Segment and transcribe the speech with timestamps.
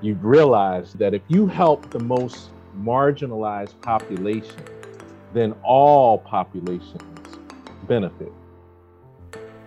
[0.00, 4.62] you realize that if you help the most marginalized population,
[5.34, 7.02] then all populations
[7.88, 8.32] benefit.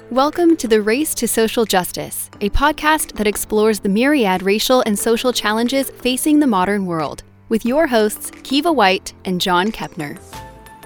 [0.10, 4.98] Welcome to the Race to Social Justice, a podcast that explores the myriad racial and
[4.98, 10.18] social challenges facing the modern world, with your hosts, Kiva White and John Kepner.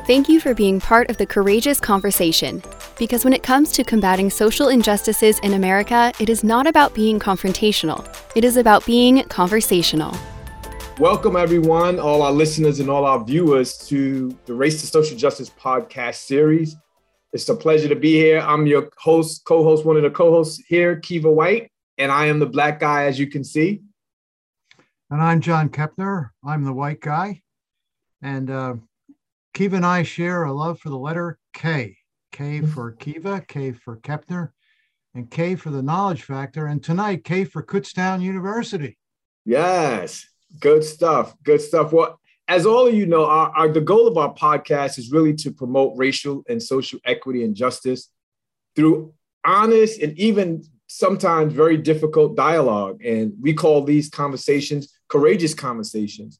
[0.08, 2.64] Thank you for being part of the courageous conversation.
[2.98, 7.20] Because when it comes to combating social injustices in America, it is not about being
[7.20, 10.16] confrontational, it is about being conversational.
[10.98, 15.50] Welcome, everyone, all our listeners and all our viewers, to the Race to Social Justice
[15.50, 16.78] podcast series.
[17.34, 18.40] It's a pleasure to be here.
[18.40, 22.28] I'm your host, co host, one of the co hosts here, Kiva White, and I
[22.28, 23.82] am the black guy, as you can see.
[25.10, 26.30] And I'm John Kepner.
[26.46, 27.42] I'm the white guy.
[28.22, 28.76] And uh,
[29.54, 31.98] Kiva and I share a love for the letter K.
[32.36, 34.50] K for Kiva, K for Kepner,
[35.14, 36.68] and K for the knowledge factor.
[36.68, 38.98] And tonight, K for Kutztown University.
[39.46, 40.28] Yes,
[40.60, 41.34] good stuff.
[41.44, 41.94] Good stuff.
[41.94, 42.20] Well,
[42.50, 45.52] as all of you know, our, our, the goal of our podcast is really to
[45.52, 48.10] promote racial and social equity and justice
[48.76, 49.14] through
[49.46, 53.02] honest and even sometimes very difficult dialogue.
[53.02, 56.38] And we call these conversations courageous conversations.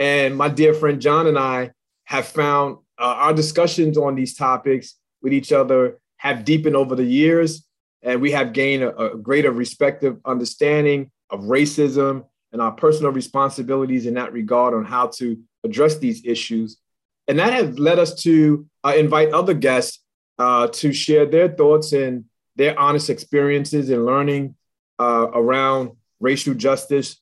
[0.00, 1.70] And my dear friend John and I
[2.06, 7.04] have found uh, our discussions on these topics with each other have deepened over the
[7.04, 7.66] years,
[8.02, 14.06] and we have gained a, a greater respective understanding of racism and our personal responsibilities
[14.06, 16.78] in that regard on how to address these issues.
[17.26, 20.02] And that has led us to uh, invite other guests
[20.38, 22.24] uh, to share their thoughts and
[22.56, 24.54] their honest experiences in learning
[24.98, 27.20] uh, around racial justice,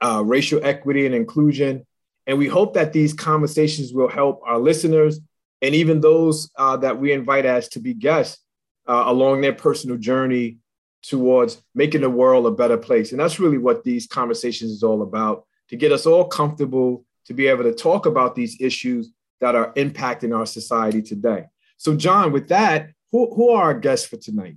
[0.00, 1.86] uh, racial equity, and inclusion,
[2.26, 5.20] and we hope that these conversations will help our listeners
[5.62, 8.42] and even those uh, that we invite as to be guests
[8.88, 10.58] uh, along their personal journey
[11.02, 13.12] towards making the world a better place.
[13.12, 17.34] And that's really what these conversations is all about to get us all comfortable to
[17.34, 19.10] be able to talk about these issues
[19.40, 21.46] that are impacting our society today.
[21.76, 24.56] So, John, with that, who, who are our guests for tonight?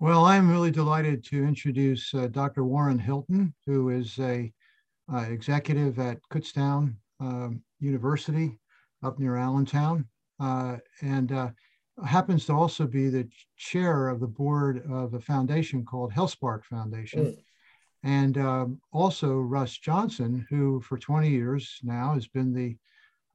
[0.00, 2.64] Well, I'm really delighted to introduce uh, Dr.
[2.64, 4.52] Warren Hilton, who is a
[5.12, 8.58] uh, executive at Kutztown um, University
[9.04, 10.06] up near Allentown,
[10.40, 11.50] uh, and uh,
[12.04, 17.26] happens to also be the chair of the board of a foundation called HealthSpark Foundation.
[17.26, 17.38] Mm.
[18.02, 22.76] And um, also Russ Johnson, who for 20 years now has been the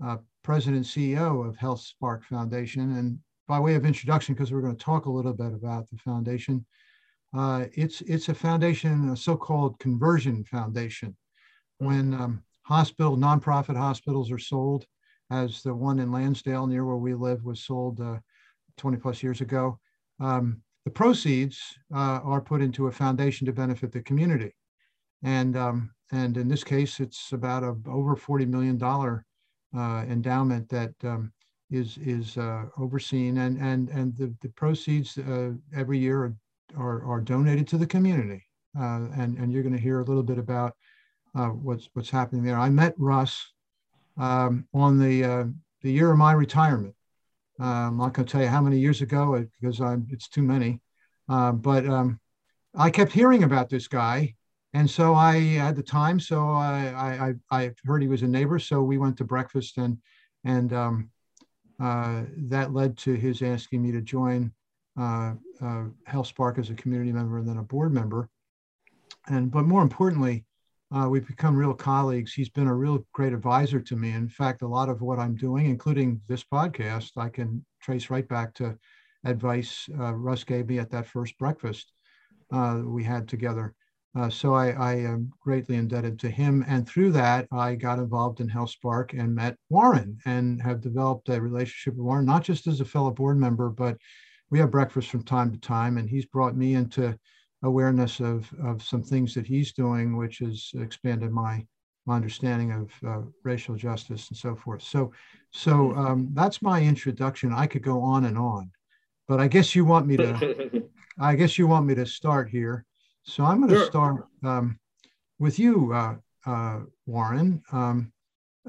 [0.06, 2.98] uh, president CEO of HealthSpark Foundation.
[2.98, 5.98] And by way of introduction, because we're going to talk a little bit about the
[5.98, 6.66] foundation,
[7.36, 11.16] uh, it's it's a foundation, a so-called conversion foundation
[11.80, 14.86] when um, hospital, nonprofit hospitals are sold,
[15.32, 18.18] as the one in Lansdale near where we live was sold uh,
[18.78, 19.80] 20 plus years ago.
[20.20, 21.60] Um, the proceeds
[21.94, 24.56] uh, are put into a foundation to benefit the community.
[25.24, 30.94] And, um, and in this case, it's about a over $40 million uh, endowment that
[31.04, 31.32] um,
[31.70, 36.36] is, is uh, overseen and, and, and the, the proceeds uh, every year are,
[36.78, 38.44] are, are, donated to the community.
[38.80, 40.76] Uh, and, and you're going to hear a little bit about
[41.34, 42.58] what's what's happening there.
[42.58, 43.54] I met Russ
[44.20, 45.46] um, on the uh,
[45.82, 46.94] the year of my retirement.
[47.60, 50.30] Uh, I'm not going to tell you how many years ago uh, because I'm, it's
[50.30, 50.80] too many.
[51.28, 52.20] Uh, but um,
[52.76, 54.36] I kept hearing about this guy,
[54.74, 56.20] and so I had the time.
[56.20, 59.98] So I, I I heard he was a neighbor, so we went to breakfast, and
[60.44, 61.10] and um,
[61.80, 64.52] that led to his asking me to join
[64.98, 68.30] uh, HealthSpark as a community member and then a board member.
[69.28, 70.46] And but more importantly,
[70.92, 72.34] uh, we've become real colleagues.
[72.34, 74.12] He's been a real great advisor to me.
[74.12, 78.28] In fact, a lot of what I'm doing, including this podcast, I can trace right
[78.28, 78.78] back to
[79.26, 81.92] advice uh, Russ gave me at that first breakfast
[82.52, 83.76] uh, we had together.
[84.16, 86.66] Uh, so I, I, am greatly indebted to him.
[86.68, 91.40] And through that, I got involved in HealthSpark and met Warren and have developed a
[91.40, 93.98] relationship with Warren, not just as a fellow board member, but
[94.50, 96.00] we have breakfast from time to time.
[96.00, 97.16] And he's brought me into
[97.64, 101.66] awareness of, of some things that he's doing, which has expanded my,
[102.06, 104.82] my understanding of uh, racial justice and so forth.
[104.82, 105.12] So,
[105.52, 106.00] so mm-hmm.
[106.00, 107.54] um, that's my introduction.
[107.54, 108.72] I could go on and on,
[109.28, 110.84] but I guess you want me to,
[111.20, 112.86] I guess you want me to start here.
[113.24, 113.86] So I'm going to sure.
[113.86, 114.80] start um,
[115.38, 116.16] with you, uh,
[116.46, 117.62] uh, Warren.
[117.72, 118.12] Um,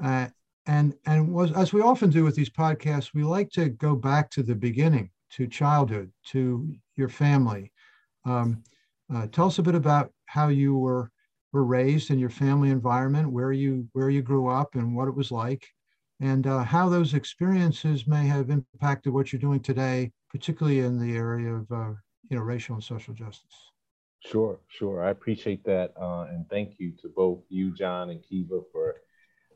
[0.03, 0.27] uh,
[0.67, 4.29] and and was, as we often do with these podcasts, we like to go back
[4.31, 7.71] to the beginning, to childhood, to your family.
[8.25, 8.63] Um,
[9.13, 11.11] uh, tell us a bit about how you were
[11.53, 15.15] were raised in your family environment, where you where you grew up, and what it
[15.15, 15.67] was like,
[16.19, 21.15] and uh, how those experiences may have impacted what you're doing today, particularly in the
[21.15, 21.91] area of uh,
[22.29, 23.71] you know racial and social justice.
[24.23, 25.03] Sure, sure.
[25.03, 25.93] I appreciate that.
[25.99, 28.97] Uh, and thank you to both you, John, and Kiva for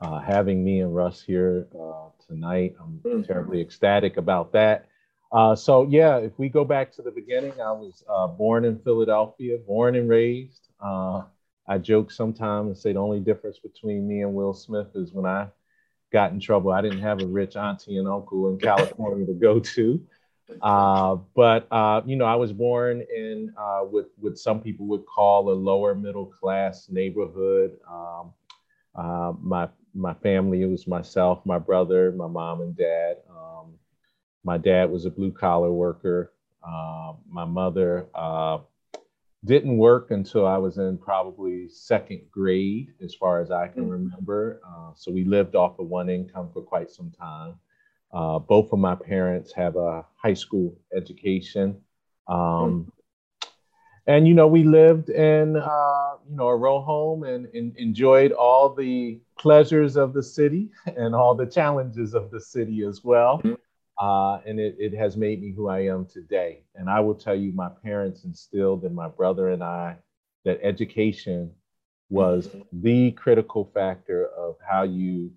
[0.02, 2.76] uh, having me and Russ here uh, tonight.
[2.80, 3.22] I'm mm-hmm.
[3.22, 4.88] terribly ecstatic about that.
[5.32, 8.80] Uh, so, yeah, if we go back to the beginning, I was uh, born in
[8.80, 10.70] Philadelphia, born and raised.
[10.80, 11.24] Uh,
[11.68, 15.26] I joke sometimes and say the only difference between me and Will Smith is when
[15.26, 15.48] I
[16.12, 19.60] got in trouble, I didn't have a rich auntie and uncle in California to go
[19.60, 20.02] to.
[20.62, 25.06] Uh, but uh, you know, I was born in uh, what what some people would
[25.06, 27.78] call a lower middle class neighborhood.
[27.92, 28.32] Um,
[29.42, 33.18] my my family it was myself, my brother, my mom and dad.
[33.30, 33.74] Um,
[34.46, 36.32] my dad was a blue collar worker.
[36.66, 38.60] Uh, my mother uh,
[39.44, 43.92] didn't work until I was in probably second grade, as far as I can mm.
[43.92, 44.62] remember.
[44.96, 47.56] so we lived off of one income for quite some time.
[48.14, 51.82] Uh, both of my parents have a high school education.
[52.28, 52.92] Um,
[54.08, 58.32] and, you know, we lived in, uh, you know, a row home and, and, enjoyed
[58.32, 63.42] all the pleasures of the city and all the challenges of the city as well.
[64.00, 66.64] Uh, and it, it has made me who I am today.
[66.76, 69.98] And I will tell you, my parents instilled in my brother and I
[70.44, 71.52] that education
[72.10, 75.32] was the critical factor of how you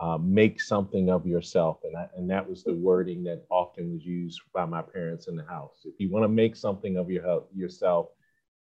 [0.00, 1.78] uh, make something of yourself.
[1.84, 5.36] And, I, and that was the wording that often was used by my parents in
[5.36, 5.82] the house.
[5.84, 8.08] If you want to make something of your, yourself,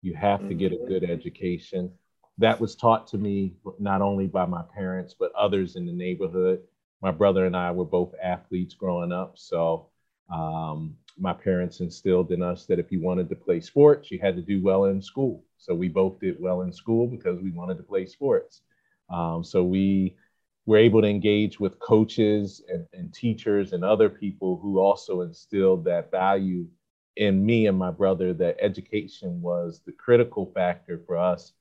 [0.03, 1.91] you have to get a good education.
[2.39, 6.61] That was taught to me not only by my parents, but others in the neighborhood.
[7.03, 9.33] My brother and I were both athletes growing up.
[9.37, 9.89] So
[10.33, 14.37] um, my parents instilled in us that if you wanted to play sports, you had
[14.37, 15.45] to do well in school.
[15.59, 18.63] So we both did well in school because we wanted to play sports.
[19.11, 20.17] Um, so we
[20.65, 25.85] we're able to engage with coaches and, and teachers and other people who also instilled
[25.85, 26.69] that value
[27.17, 31.53] in me and my brother that education was the critical factor for us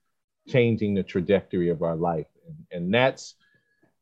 [0.47, 2.27] changing the trajectory of our life.
[2.47, 3.35] And, and that's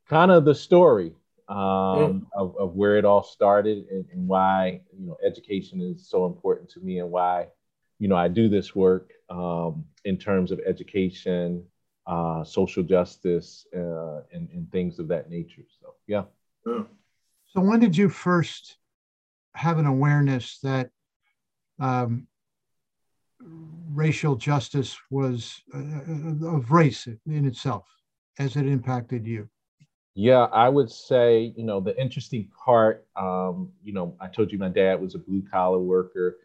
[0.06, 1.14] kind of the story
[1.50, 2.22] um, mm.
[2.34, 6.68] of, of where it all started and, and, why, you know, education is so important
[6.70, 7.48] to me and why,
[7.98, 11.64] you know, I do this work um, in terms of education
[12.10, 15.62] uh, social justice, uh, and, and things of that nature.
[15.80, 16.24] So, yeah.
[16.64, 18.78] So, when did you first
[19.54, 20.90] have an awareness that
[21.78, 22.26] um,
[23.92, 27.86] racial justice was uh, uh, of race in itself
[28.38, 29.48] as it impacted you?
[30.14, 34.58] Yeah, I would say, you know, the interesting part, um, you know, I told you
[34.58, 36.38] my dad was a blue collar worker.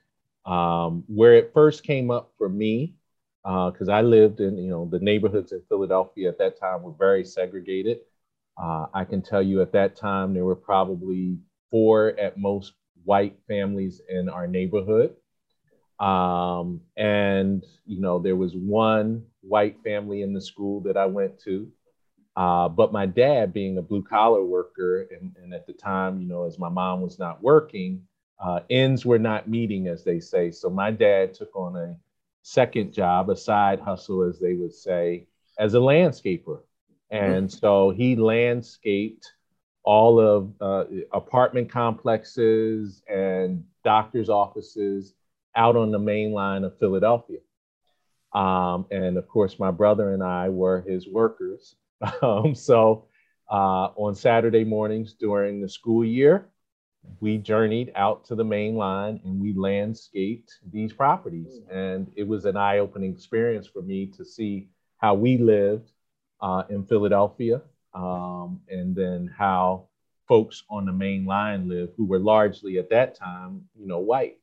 [0.46, 2.94] Um, where it first came up for me
[3.44, 6.94] because uh, I lived in, you know, the neighborhoods in Philadelphia at that time were
[6.98, 8.00] very segregated.
[8.62, 11.38] Uh, I can tell you at that time there were probably
[11.72, 12.74] four at most
[13.04, 15.16] white families in our neighborhood.
[16.00, 21.40] Um, and, you know, there was one white family in the school that I went
[21.42, 21.68] to.
[22.36, 26.28] Uh, but my dad, being a blue collar worker, and, and, at the time, you
[26.28, 28.02] know, as my mom was not working,
[28.44, 30.52] uh, ends were not meeting, as they say.
[30.52, 31.96] So my dad took on a
[32.42, 35.28] second job, a side hustle, as they would say,
[35.58, 36.60] as a landscaper.
[37.10, 39.32] And so he landscaped
[39.84, 45.14] all of uh, apartment complexes and doctor's offices
[45.56, 47.40] out on the main line of Philadelphia.
[48.34, 51.76] Um, and of course, my brother and I were his workers.
[52.22, 53.08] Um, so
[53.52, 56.50] uh, on Saturday mornings during the school year,
[57.20, 61.60] we journeyed out to the main line and we landscaped these properties.
[61.72, 65.92] And it was an eye opening experience for me to see how we lived
[66.42, 67.62] uh, in Philadelphia
[67.94, 69.88] um, and then how
[70.28, 74.40] folks on the main line live who were largely at that time, you know, white.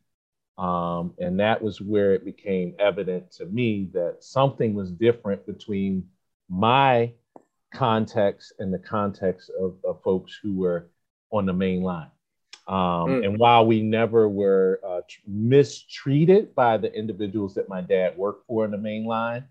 [0.59, 6.09] Um, and that was where it became evident to me that something was different between
[6.49, 7.12] my
[7.75, 10.91] context and the context of, of folks who were
[11.31, 12.11] on the main line.
[12.69, 13.25] Um, mm.
[13.25, 18.64] And while we never were uh, mistreated by the individuals that my dad worked for
[18.64, 19.45] in the main line,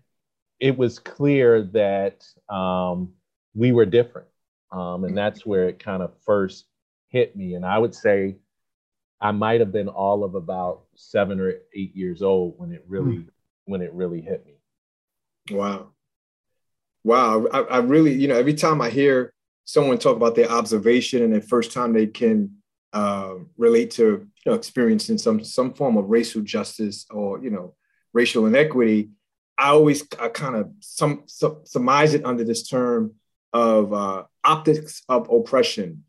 [0.60, 3.12] it was clear that um,
[3.54, 4.28] we were different.
[4.70, 6.66] Um, and that's where it kind of first
[7.08, 7.54] hit me.
[7.54, 8.36] And I would say
[9.20, 13.18] I might have been all of about seven or eight years old when it really
[13.18, 13.28] mm.
[13.66, 14.54] when it really hit me.
[15.56, 15.91] Wow.
[17.04, 17.46] Wow.
[17.52, 19.32] I, I really, you know, every time I hear
[19.64, 24.28] someone talk about their observation and the first time they can uh, relate to you
[24.50, 27.74] know experiencing some some form of racial justice or you know
[28.12, 29.10] racial inequity,
[29.56, 33.14] I always I kind of some, some surmise it under this term
[33.52, 36.04] of uh, optics of oppression,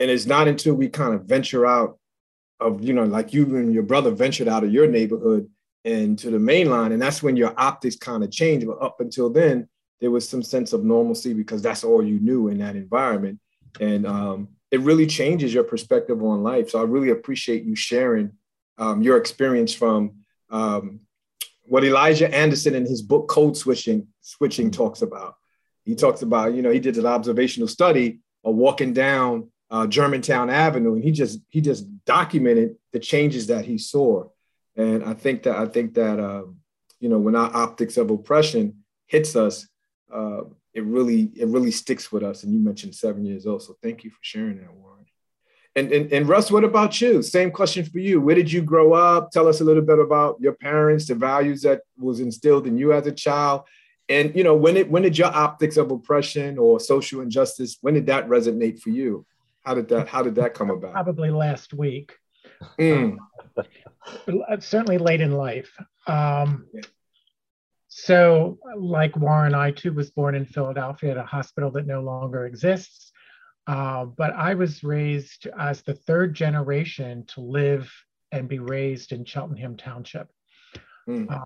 [0.00, 1.98] and it's not until we kind of venture out
[2.60, 5.48] of you know like you and your brother ventured out of your neighborhood
[5.84, 6.92] and to the main line.
[6.92, 8.64] And that's when your optics kind of change.
[8.64, 9.68] But up until then,
[10.02, 13.38] there was some sense of normalcy because that's all you knew in that environment.
[13.80, 16.70] And um, it really changes your perspective on life.
[16.70, 18.32] So I really appreciate you sharing
[18.78, 20.16] um, your experience from
[20.50, 21.00] um,
[21.62, 25.36] what Elijah Anderson in his book Code Switching Switching talks about.
[25.84, 30.50] He talks about, you know, he did an observational study of walking down uh, Germantown
[30.50, 34.28] Avenue, and he just he just documented the changes that he saw.
[34.74, 36.42] And I think that I think that uh,
[36.98, 39.66] you know when our optics of oppression hits us,
[40.12, 40.42] uh,
[40.74, 42.42] it really it really sticks with us.
[42.42, 45.06] And you mentioned seven years old, so thank you for sharing that, Warren.
[45.74, 47.22] And, and, and Russ, what about you?
[47.22, 48.20] Same question for you.
[48.20, 49.30] Where did you grow up?
[49.30, 52.92] Tell us a little bit about your parents, the values that was instilled in you
[52.92, 53.62] as a child,
[54.08, 57.94] and you know when it when did your optics of oppression or social injustice when
[57.94, 59.24] did that resonate for you?
[59.64, 60.92] How did that how did that come about?
[60.92, 62.12] Probably last week.
[62.78, 63.16] Mm.
[63.56, 65.70] Um, certainly late in life.
[66.06, 66.66] Um,
[67.94, 72.46] so, like Warren, I too was born in Philadelphia at a hospital that no longer
[72.46, 73.12] exists.
[73.66, 77.92] Uh, but I was raised as the third generation to live
[78.32, 80.30] and be raised in Cheltenham Township.
[81.06, 81.30] Mm.
[81.30, 81.44] Uh,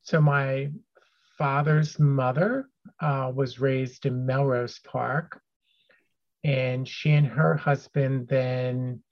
[0.00, 0.70] so, my
[1.36, 5.38] father's mother uh, was raised in Melrose Park,
[6.44, 9.02] and she and her husband then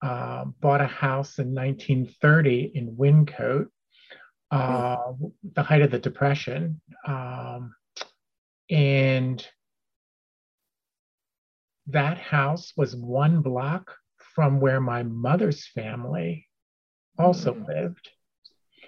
[0.00, 3.70] uh, bought a house in 1930 in Wyncote
[4.50, 5.12] uh,
[5.54, 6.80] the height of the Depression.
[7.06, 7.74] Um,
[8.70, 9.46] and
[11.88, 13.94] that house was one block
[14.34, 16.46] from where my mother's family
[17.18, 17.66] also mm.
[17.66, 18.10] lived.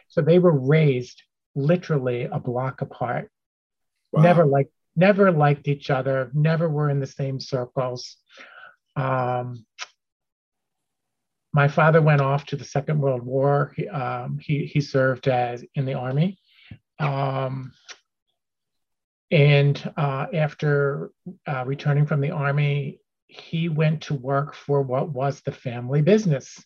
[0.08, 1.22] So they were raised
[1.54, 3.30] literally a block apart.
[4.12, 4.22] Wow.
[4.22, 8.16] Never like never liked each other, never were in the same circles.
[8.96, 9.64] Um,
[11.52, 13.72] my father went off to the Second World War.
[13.76, 16.38] He, um, he, he, served as in the army.
[16.98, 17.72] Um,
[19.30, 21.10] and uh, after
[21.46, 26.62] uh, returning from the army, he went to work for what was the family business.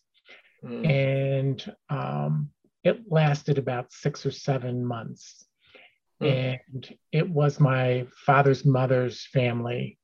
[0.64, 0.90] Mm.
[0.90, 2.50] And um,
[2.82, 5.44] it lasted about six or seven months.
[6.22, 6.60] Mm.
[6.74, 9.98] And it was my father's mother's family.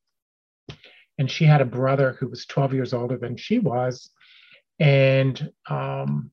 [1.18, 4.10] And she had a brother who was 12 years older than she was
[4.80, 6.32] and um,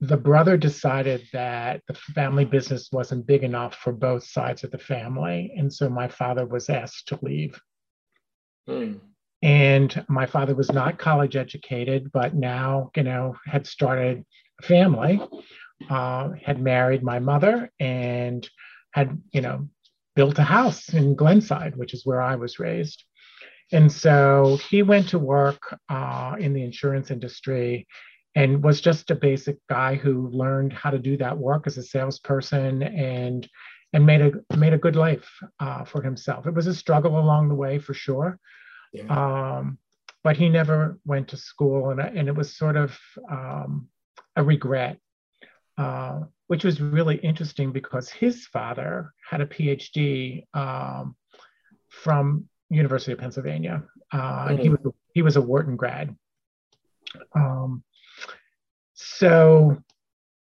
[0.00, 4.78] the brother decided that the family business wasn't big enough for both sides of the
[4.78, 5.52] family.
[5.56, 7.60] And so my father was asked to leave.
[8.68, 9.00] Mm.
[9.42, 14.24] And my father was not college educated, but now, you know, had started
[14.62, 15.20] a family,
[15.90, 18.48] uh, had married my mother, and
[18.92, 19.68] had, you know,
[20.16, 23.04] built a house in Glenside, which is where I was raised.
[23.74, 27.88] And so he went to work uh, in the insurance industry
[28.36, 31.82] and was just a basic guy who learned how to do that work as a
[31.82, 33.48] salesperson and
[33.92, 35.28] and made a made a good life
[35.58, 36.46] uh, for himself.
[36.46, 38.38] It was a struggle along the way for sure,
[38.92, 39.06] yeah.
[39.08, 39.78] um,
[40.22, 42.96] but he never went to school, and and it was sort of
[43.28, 43.88] um,
[44.36, 44.98] a regret,
[45.78, 51.16] uh, which was really interesting because his father had a PhD um,
[51.88, 53.84] from University of Pennsylvania.
[54.12, 54.62] Uh, mm-hmm.
[54.62, 54.80] He was
[55.14, 56.16] he was a Wharton grad.
[57.34, 57.82] Um,
[58.94, 59.78] so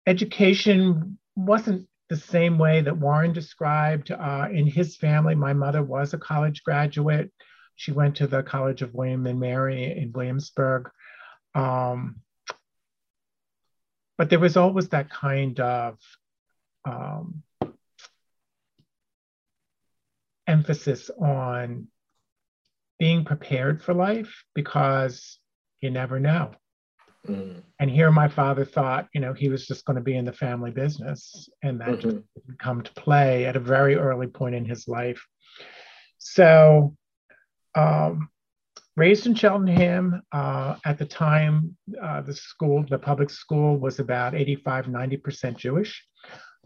[0.07, 4.11] education wasn't the same way that Warren described.
[4.11, 7.31] Uh, in his family, my mother was a college graduate.
[7.77, 10.91] She went to the College of William and Mary in Williamsburg.
[11.55, 12.17] Um,
[14.19, 15.99] but there was always that kind of
[16.85, 17.43] um,
[20.47, 21.87] emphasis on
[23.01, 25.39] being prepared for life because
[25.81, 26.53] you never know.
[27.27, 27.63] Mm.
[27.79, 30.33] And here my father thought, you know, he was just going to be in the
[30.33, 31.49] family business.
[31.63, 32.01] And that mm-hmm.
[32.01, 35.27] just didn't come to play at a very early point in his life.
[36.19, 36.95] So,
[37.75, 38.29] um,
[38.97, 44.35] raised in Cheltenham, uh, at the time, uh, the school, the public school was about
[44.35, 46.05] 85, 90% Jewish.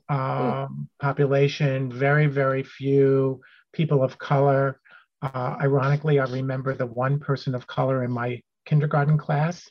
[0.08, 0.68] Um, mm.
[1.00, 3.40] Population, very, very few
[3.72, 4.80] people of color.
[5.24, 9.70] Uh, ironically, I remember the one person of color in my kindergarten class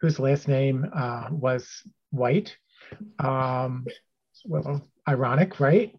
[0.00, 2.56] whose last name uh, was White.
[3.18, 3.84] Um,
[4.46, 5.94] well, ironic, right?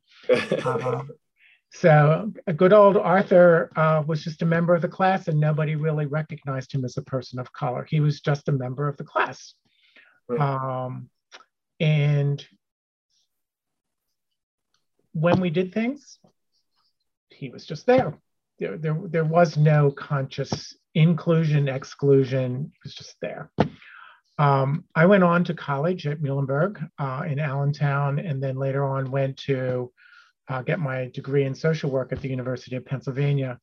[0.66, 1.04] uh,
[1.72, 5.76] so a good old Arthur uh, was just a member of the class, and nobody
[5.76, 7.86] really recognized him as a person of color.
[7.88, 9.54] He was just a member of the class.
[10.40, 11.12] Um,
[11.80, 12.44] and
[15.14, 16.18] when we did things,
[17.30, 18.18] he was just there
[18.60, 23.52] there, there, there was no conscious inclusion, exclusion, it was just there.
[24.38, 29.12] Um, I went on to college at Muhlenberg uh, in Allentown, and then later on
[29.12, 29.92] went to
[30.48, 33.60] uh, get my degree in social work at the University of Pennsylvania.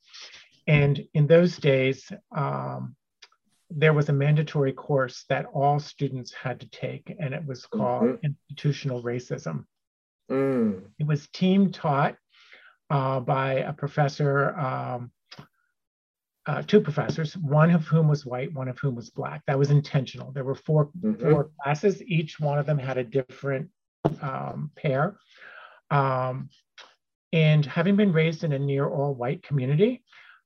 [0.67, 2.95] And in those days, um,
[3.69, 8.03] there was a mandatory course that all students had to take, and it was called
[8.03, 8.27] mm-hmm.
[8.49, 9.65] Institutional Racism.
[10.31, 10.83] Mm.
[10.99, 12.15] It was team taught
[12.93, 15.11] uh, by a professor, um,
[16.45, 19.41] uh, two professors, one of whom was white, one of whom was black.
[19.47, 20.31] That was intentional.
[20.31, 21.31] There were 4 mm-hmm.
[21.31, 22.03] four classes.
[22.03, 23.69] Each one of them had a different
[24.21, 25.17] um, pair.
[25.89, 26.49] Um,
[27.31, 30.03] and having been raised in a near all white community,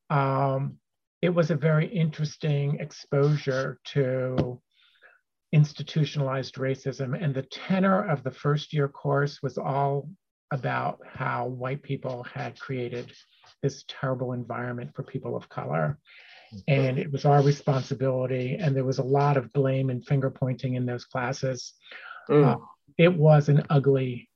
[0.09, 0.77] um,
[1.21, 4.61] it was a very interesting exposure to
[5.51, 7.21] institutionalized racism.
[7.21, 10.07] And the tenor of the first year course was all
[10.51, 13.11] about how white people had created
[13.61, 15.97] this terrible environment for people of color.
[16.67, 18.57] And it was our responsibility.
[18.59, 21.73] And there was a lot of blame and finger pointing in those classes.
[22.29, 22.55] Mm.
[22.55, 22.57] Uh,
[22.97, 24.29] it was an ugly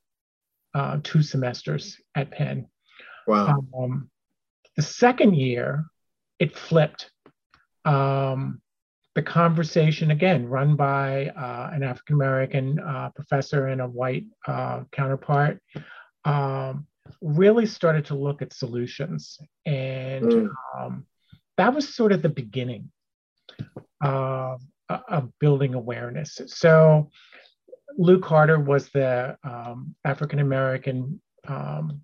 [0.74, 2.66] uh, two semesters at Penn.
[3.26, 3.64] Wow.
[3.76, 4.10] Um,
[4.76, 5.86] the second year,
[6.38, 7.10] it flipped.
[7.84, 8.60] Um,
[9.14, 14.84] the conversation, again, run by uh, an African American uh, professor and a white uh,
[14.90, 15.60] counterpart,
[16.24, 16.86] um,
[17.20, 19.38] really started to look at solutions.
[19.66, 20.48] And mm.
[20.76, 21.06] um,
[21.56, 22.90] that was sort of the beginning
[24.00, 24.60] of
[25.08, 26.38] of building awareness.
[26.46, 27.10] So,
[27.96, 32.02] Luke Carter was the um, African American um,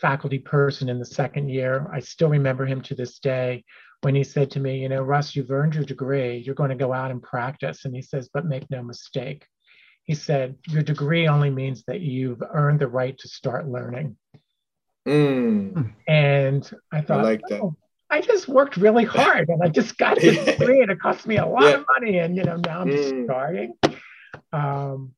[0.00, 1.88] faculty person in the second year.
[1.92, 3.64] I still remember him to this day
[4.02, 6.38] when he said to me, You know, Russ, you've earned your degree.
[6.38, 7.84] You're going to go out and practice.
[7.84, 9.46] And he says, But make no mistake.
[10.06, 14.16] He said, Your degree only means that you've earned the right to start learning.
[15.06, 15.92] Mm.
[16.08, 17.40] And I thought, I like.
[17.50, 17.76] Oh,
[18.08, 21.38] I just worked really hard and I just got this degree and it cost me
[21.38, 21.74] a lot yeah.
[21.74, 22.18] of money.
[22.18, 23.24] And, you know, now I'm just mm.
[23.24, 23.74] starting.
[24.52, 25.12] Um,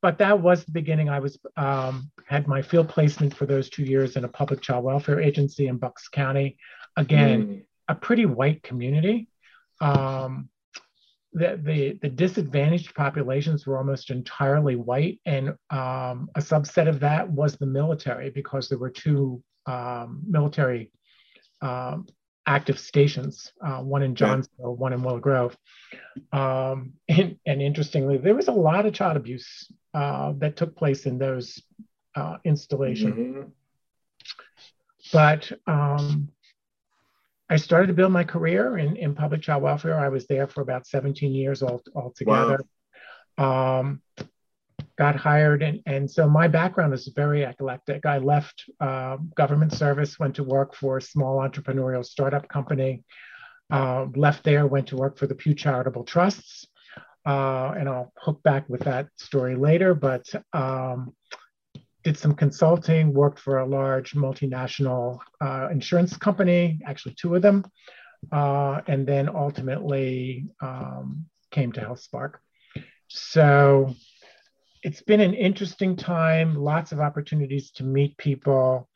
[0.00, 1.08] but that was the beginning.
[1.08, 4.84] I was um, had my field placement for those two years in a public child
[4.84, 6.56] welfare agency in Bucks County.
[6.96, 7.62] Again, mm.
[7.88, 9.28] a pretty white community.
[9.80, 10.48] Um,
[11.32, 17.30] the, the, the disadvantaged populations were almost entirely white, and um, a subset of that
[17.30, 20.90] was the military because there were two um, military
[21.60, 22.06] um,
[22.46, 25.56] active stations, uh, one in Johnsville, one in Willow Grove.
[26.32, 31.04] Um, and, and, interestingly, there was a lot of child abuse uh, that took place
[31.04, 31.60] in those
[32.16, 33.14] uh, installations.
[33.14, 33.48] Mm-hmm.
[35.12, 36.30] But um,
[37.50, 39.98] I started to build my career in, in public child welfare.
[39.98, 42.60] I was there for about 17 years all, altogether.
[43.38, 43.78] Wow.
[43.78, 44.02] Um,
[44.98, 45.62] got hired.
[45.62, 48.04] And, and so my background is very eclectic.
[48.04, 53.04] I left uh, government service, went to work for a small entrepreneurial startup company,
[53.70, 56.66] uh, left there, went to work for the Pew Charitable Trusts.
[57.24, 61.14] Uh, and I'll hook back with that story later, but um,
[62.08, 67.62] did some consulting, worked for a large multinational uh, insurance company, actually two of them,
[68.32, 72.36] uh, and then ultimately um, came to HealthSpark.
[73.08, 73.94] So
[74.82, 78.88] it's been an interesting time, lots of opportunities to meet people.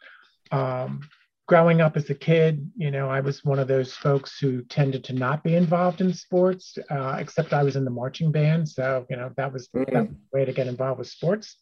[0.51, 1.03] Um,
[1.47, 5.05] growing up as a kid, you know, I was one of those folks who tended
[5.05, 8.67] to not be involved in sports, uh, except I was in the marching band.
[8.71, 9.93] So, you know, that was, mm-hmm.
[9.93, 11.59] that was the way to get involved with sports.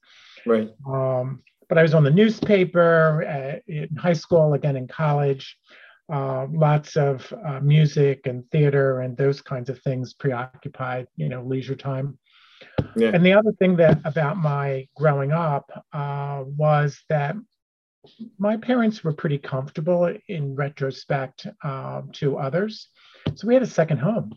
[0.46, 0.70] Right.
[0.86, 5.56] Um, but I was on the newspaper uh, in high school, again in college.
[6.12, 11.44] Uh, lots of uh, music and theater and those kinds of things preoccupied, you know,
[11.44, 12.18] leisure time.
[12.96, 13.10] Yeah.
[13.14, 17.36] And the other thing that about my growing up uh, was that
[18.38, 22.88] my parents were pretty comfortable in retrospect uh, to others.
[23.36, 24.32] So we had a second home.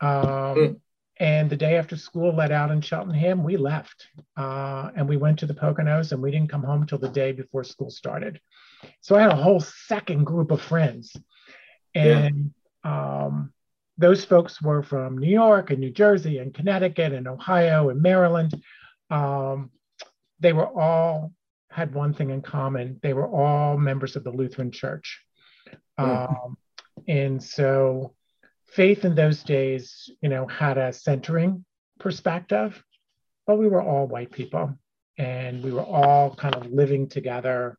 [0.00, 0.80] Um, mm.
[1.22, 5.38] And the day after school let out in Cheltenham, we left uh, and we went
[5.38, 8.40] to the Poconos and we didn't come home until the day before school started.
[9.02, 11.14] So I had a whole second group of friends.
[11.94, 12.50] And
[12.84, 13.24] yeah.
[13.24, 13.52] um,
[13.98, 18.60] those folks were from New York and New Jersey and Connecticut and Ohio and Maryland.
[19.08, 19.70] Um,
[20.40, 21.32] they were all
[21.70, 22.98] had one thing in common.
[23.00, 25.20] They were all members of the Lutheran Church.
[26.00, 26.32] Mm.
[26.32, 26.56] Um,
[27.06, 28.16] and so
[28.72, 31.64] faith in those days, you know, had a centering
[32.00, 32.82] perspective,
[33.46, 34.76] but we were all white people
[35.18, 37.76] and we were all kind of living together,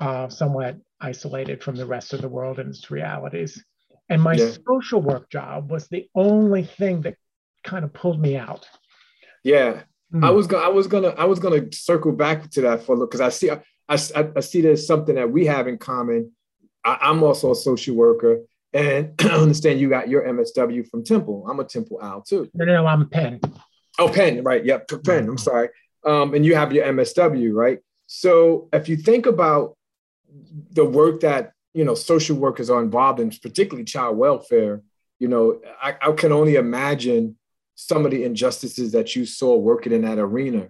[0.00, 3.62] uh, somewhat isolated from the rest of the world and its realities.
[4.08, 4.52] And my yeah.
[4.66, 7.16] social work job was the only thing that
[7.62, 8.66] kind of pulled me out.
[9.44, 9.82] Yeah.
[10.12, 10.24] Mm.
[10.24, 12.98] I was gonna I was gonna I was gonna circle back to that for a
[12.98, 16.32] look because I see I, I, I, see there's something that we have in common.
[16.82, 18.40] I, am also a social worker
[18.72, 21.46] And I understand you got your MSW from Temple.
[21.48, 22.48] I'm a Temple owl too.
[22.54, 23.40] No, no, no I'm Penn.
[23.98, 24.64] Oh, Penn, right.
[24.64, 25.28] Yep, Penn.
[25.28, 25.70] I'm sorry.
[26.04, 27.78] Um, and you have your MSW, right?
[28.06, 29.76] So if you think about
[30.72, 34.82] the work that you know social workers are involved in, particularly child welfare,
[35.18, 37.36] you know, I, I can only imagine
[37.74, 40.68] some of the injustices that you saw working in that arena.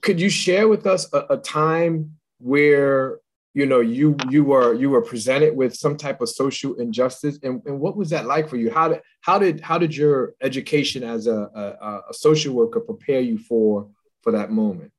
[0.00, 3.18] Could you share with us a, a time where
[3.56, 7.62] you know you you were you were presented with some type of social injustice and,
[7.64, 11.02] and what was that like for you how did how did how did your education
[11.02, 13.88] as a, a, a social worker prepare you for
[14.22, 14.92] for that moment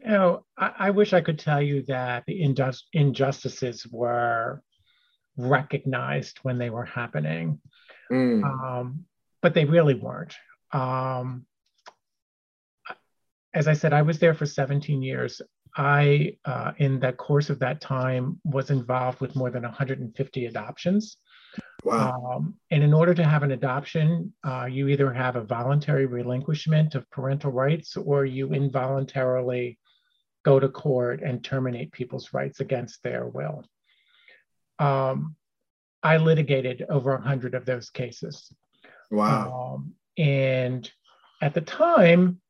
[0.00, 4.60] you know I, I wish i could tell you that the injust, injustices were
[5.36, 7.60] recognized when they were happening
[8.10, 8.42] mm.
[8.42, 9.04] um,
[9.42, 10.34] but they really weren't
[10.72, 11.46] um,
[13.54, 15.40] as I said, I was there for 17 years.
[15.76, 21.16] I, uh, in the course of that time, was involved with more than 150 adoptions.
[21.82, 22.36] Wow.
[22.36, 26.94] Um, and in order to have an adoption, uh, you either have a voluntary relinquishment
[26.94, 29.78] of parental rights or you involuntarily
[30.44, 33.64] go to court and terminate people's rights against their will.
[34.78, 35.36] Um,
[36.02, 38.52] I litigated over 100 of those cases.
[39.10, 39.76] Wow.
[39.76, 40.90] Um, and
[41.40, 42.40] at the time,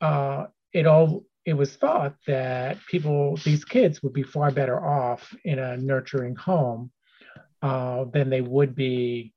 [0.00, 5.34] uh, it all it was thought that people, these kids, would be far better off
[5.44, 6.90] in a nurturing home
[7.62, 9.32] uh, than they would be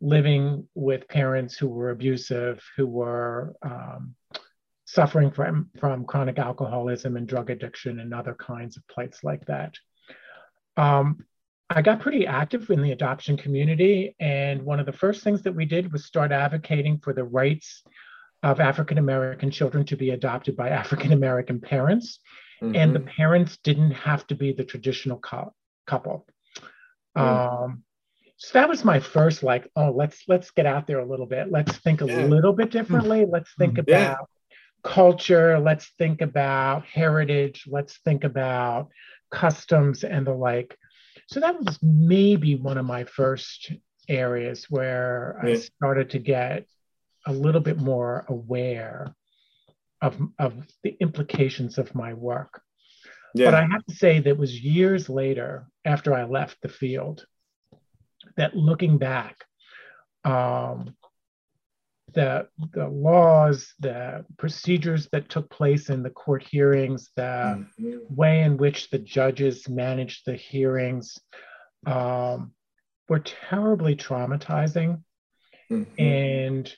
[0.00, 4.14] living with parents who were abusive, who were um,
[4.86, 9.74] suffering from, from chronic alcoholism and drug addiction and other kinds of plights like that.
[10.76, 11.24] Um,
[11.68, 14.16] I got pretty active in the adoption community.
[14.18, 17.84] And one of the first things that we did was start advocating for the rights
[18.42, 22.20] of African American children to be adopted by African American parents,
[22.62, 22.74] mm-hmm.
[22.74, 25.54] and the parents didn't have to be the traditional co-
[25.86, 26.26] couple.
[27.16, 27.22] Mm.
[27.22, 27.82] Um,
[28.36, 31.50] so that was my first like, oh, let's let's get out there a little bit.
[31.50, 32.24] Let's think a yeah.
[32.24, 33.26] little bit differently.
[33.28, 33.92] Let's think mm-hmm.
[33.92, 34.30] about
[34.82, 35.58] culture.
[35.58, 37.64] Let's think about heritage.
[37.66, 38.88] Let's think about
[39.30, 40.76] customs and the like.
[41.26, 43.72] So that was maybe one of my first
[44.08, 45.50] areas where yeah.
[45.50, 46.66] I started to get
[47.26, 49.14] a little bit more aware
[50.00, 52.62] of, of the implications of my work.
[53.34, 53.46] Yeah.
[53.46, 57.24] But I have to say that it was years later, after I left the field,
[58.36, 59.44] that looking back,
[60.24, 60.96] um,
[62.12, 67.22] the, the laws, the procedures that took place in the court hearings, the
[67.78, 67.98] mm-hmm.
[68.08, 71.18] way in which the judges managed the hearings
[71.86, 72.52] um,
[73.08, 75.02] were terribly traumatizing.
[75.70, 76.02] Mm-hmm.
[76.02, 76.74] And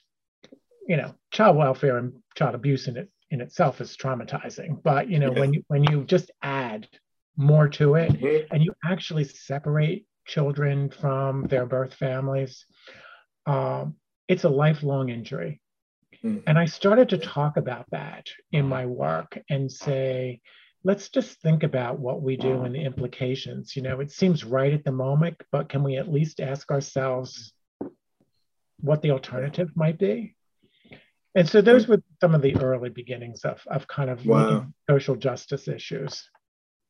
[0.86, 4.82] you know, child welfare and child abuse in it in itself is traumatizing.
[4.82, 5.40] But you know, yeah.
[5.40, 6.86] when you when you just add
[7.36, 8.54] more to it mm-hmm.
[8.54, 12.66] and you actually separate children from their birth families,
[13.46, 13.96] um,
[14.28, 15.60] it's a lifelong injury.
[16.22, 16.38] Mm-hmm.
[16.46, 20.40] And I started to talk about that in my work and say,
[20.84, 23.74] let's just think about what we do and the implications.
[23.74, 27.52] You know, it seems right at the moment, but can we at least ask ourselves
[28.80, 30.36] what the alternative might be?
[31.34, 34.66] And so those were some of the early beginnings of, of kind of wow.
[34.88, 36.28] social justice issues.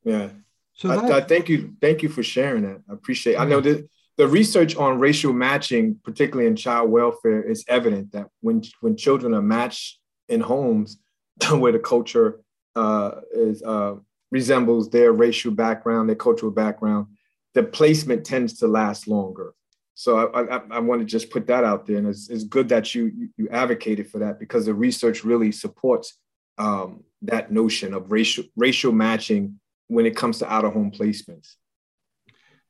[0.03, 0.29] Yeah.
[0.73, 1.75] So that, I, I, thank you.
[1.79, 2.81] Thank you for sharing that.
[2.89, 3.39] I appreciate it.
[3.39, 8.27] I know that the research on racial matching, particularly in child welfare, is evident that
[8.41, 10.97] when, when children are matched in homes
[11.51, 12.41] where the culture
[12.75, 13.95] uh, is uh,
[14.31, 17.07] resembles their racial background, their cultural background,
[17.53, 19.53] the placement tends to last longer.
[19.95, 22.69] So I, I, I, want to just put that out there, and it's, it's good
[22.69, 26.17] that you you advocated for that because the research really supports
[26.57, 31.55] um, that notion of racial racial matching when it comes to out of home placements.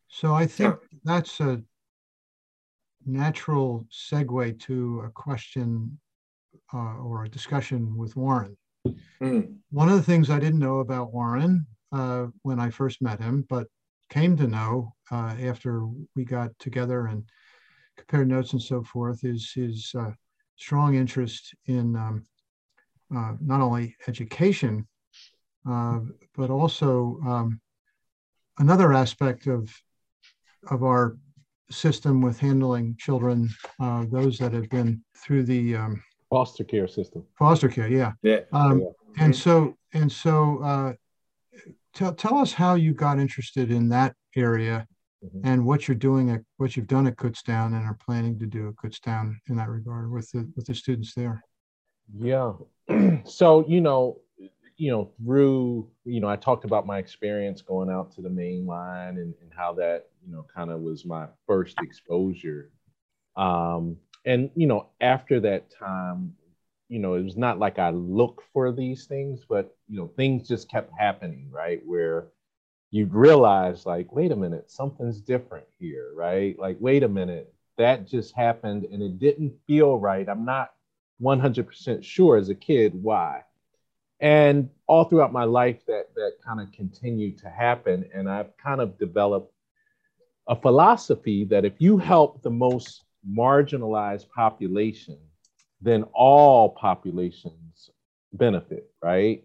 [0.10, 1.00] So I think yeah.
[1.06, 1.62] that's a
[3.06, 6.00] natural segue to a question
[6.74, 8.58] uh, or a discussion with Warren.
[9.22, 9.56] Mm.
[9.72, 13.46] One of the things I didn't know about Warren uh, when I first met him,
[13.50, 13.68] but
[14.10, 17.24] came to know uh, after we got together and
[17.98, 20.12] compared notes and so forth is his uh,
[20.56, 22.24] strong interest in um,
[23.16, 24.88] uh, not only education,
[25.70, 26.00] uh,
[26.36, 27.62] but also um,
[28.58, 29.70] another aspect of,
[30.72, 31.16] of our
[31.70, 33.50] system with handling children,
[33.80, 37.24] uh, those that have been through the um, foster care system.
[37.38, 38.14] Foster care, yeah.
[38.24, 38.40] Yeah.
[38.52, 39.24] Um, yeah.
[39.24, 40.94] And so, and so uh,
[41.94, 44.88] tell, tell us how you got interested in that area
[45.24, 45.42] mm-hmm.
[45.44, 48.68] and what you're doing at what you've done at Kutztown and are planning to do
[48.70, 51.44] at Kutztown in that regard with the with the students there.
[52.18, 52.54] Yeah.
[53.26, 54.20] so, you know,
[54.76, 58.66] you know, through, you know, I talked about my experience going out to the main
[58.66, 62.72] line and, and how that, you know, kind of was my first exposure.
[63.36, 66.34] Um, and, you know, after that time,
[66.90, 70.48] you know, it was not like I looked for these things, but, you know, things
[70.48, 71.82] just kept happening, right?
[71.86, 72.28] Where
[72.94, 76.58] you'd realize, like, wait a minute, something's different here, right?
[76.60, 80.30] Like, wait a minute, that just happened and it didn't feel right.
[80.30, 80.74] I'm not
[81.22, 83.42] 100% sure as a kid why
[84.20, 88.82] and all throughout my life that that kind of continued to happen and i've kind
[88.82, 89.54] of developed
[90.48, 95.18] a philosophy that if you help the most marginalized population
[95.82, 97.90] then all populations
[98.34, 99.44] benefit right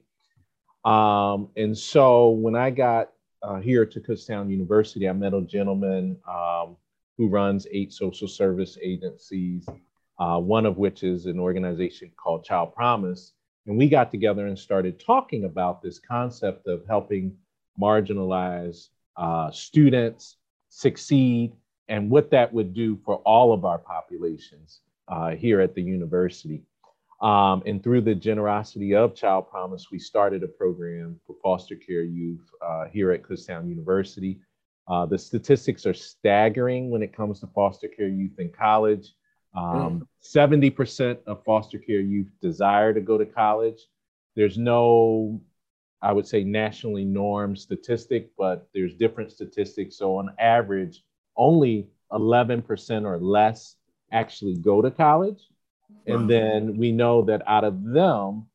[0.85, 3.11] um, and so when i got
[3.43, 6.77] uh, here to kutztown university i met a gentleman um,
[7.17, 9.67] who runs eight social service agencies
[10.19, 13.33] uh, one of which is an organization called child promise
[13.67, 17.37] and we got together and started talking about this concept of helping
[17.81, 20.37] marginalized uh, students
[20.69, 21.53] succeed
[21.89, 26.63] and what that would do for all of our populations uh, here at the university.
[27.21, 32.03] Um, and through the generosity of Child Promise, we started a program for foster care
[32.03, 34.41] youth uh, here at Kutztown University.
[34.87, 39.15] Uh, the statistics are staggering when it comes to foster care youth in college.
[39.55, 43.81] Um, 70% of foster care youth desire to go to college.
[44.37, 45.41] There's no,
[46.01, 49.97] I would say, nationally norm statistic, but there's different statistics.
[49.97, 51.03] So, on average,
[51.37, 53.75] only 11% or less
[54.13, 55.49] actually go to college.
[56.07, 58.47] And then we know that out of them,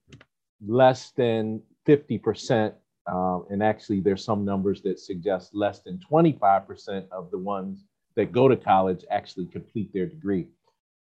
[0.65, 2.73] less than 50%,
[3.05, 7.83] um, and actually, there's some numbers that suggest less than 25% of the ones
[8.15, 10.47] that go to college actually complete their degree.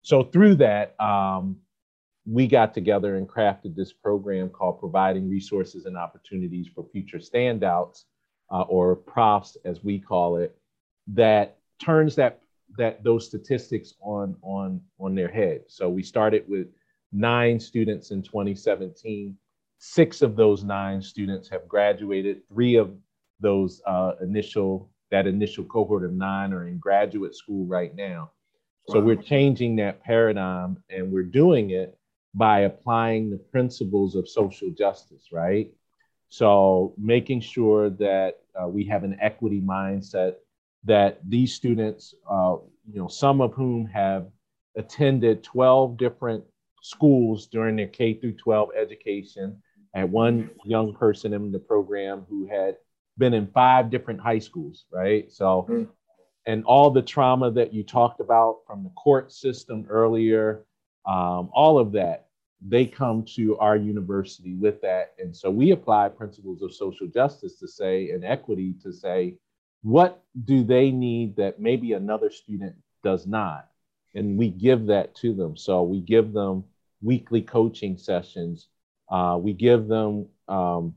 [0.02, 1.56] So through that, um,
[2.24, 8.04] we got together and crafted this program called Providing Resources and Opportunities for Future Standouts,
[8.50, 10.56] uh, or PROFs as we call it,
[11.08, 12.40] that turns that
[12.78, 15.62] that those statistics on on on their head.
[15.68, 16.68] So we started with
[17.12, 19.36] nine students in 2017.
[19.78, 22.48] Six of those nine students have graduated.
[22.48, 22.92] Three of
[23.40, 28.30] those uh, initial that initial cohort of nine are in graduate school right now.
[28.88, 31.98] So we're changing that paradigm and we're doing it
[32.34, 35.70] by applying the principles of social justice, right?
[36.30, 40.36] So making sure that uh, we have an equity mindset
[40.84, 42.56] that these students, uh,
[42.90, 44.28] you know, some of whom have
[44.76, 46.44] attended 12 different
[46.82, 49.60] schools during their K through 12 education.
[49.94, 52.76] I had one young person in the program who had
[53.16, 55.30] been in five different high schools, right?
[55.32, 55.88] So mm
[56.48, 60.64] and all the trauma that you talked about from the court system earlier,
[61.06, 62.28] um, all of that,
[62.66, 65.12] they come to our university with that.
[65.18, 69.34] And so we apply principles of social justice to say, and equity to say,
[69.82, 73.68] what do they need that maybe another student does not?
[74.14, 75.56] And we give that to them.
[75.56, 76.64] So we give them
[77.02, 78.68] weekly coaching sessions.
[79.10, 80.94] Uh, we give them um,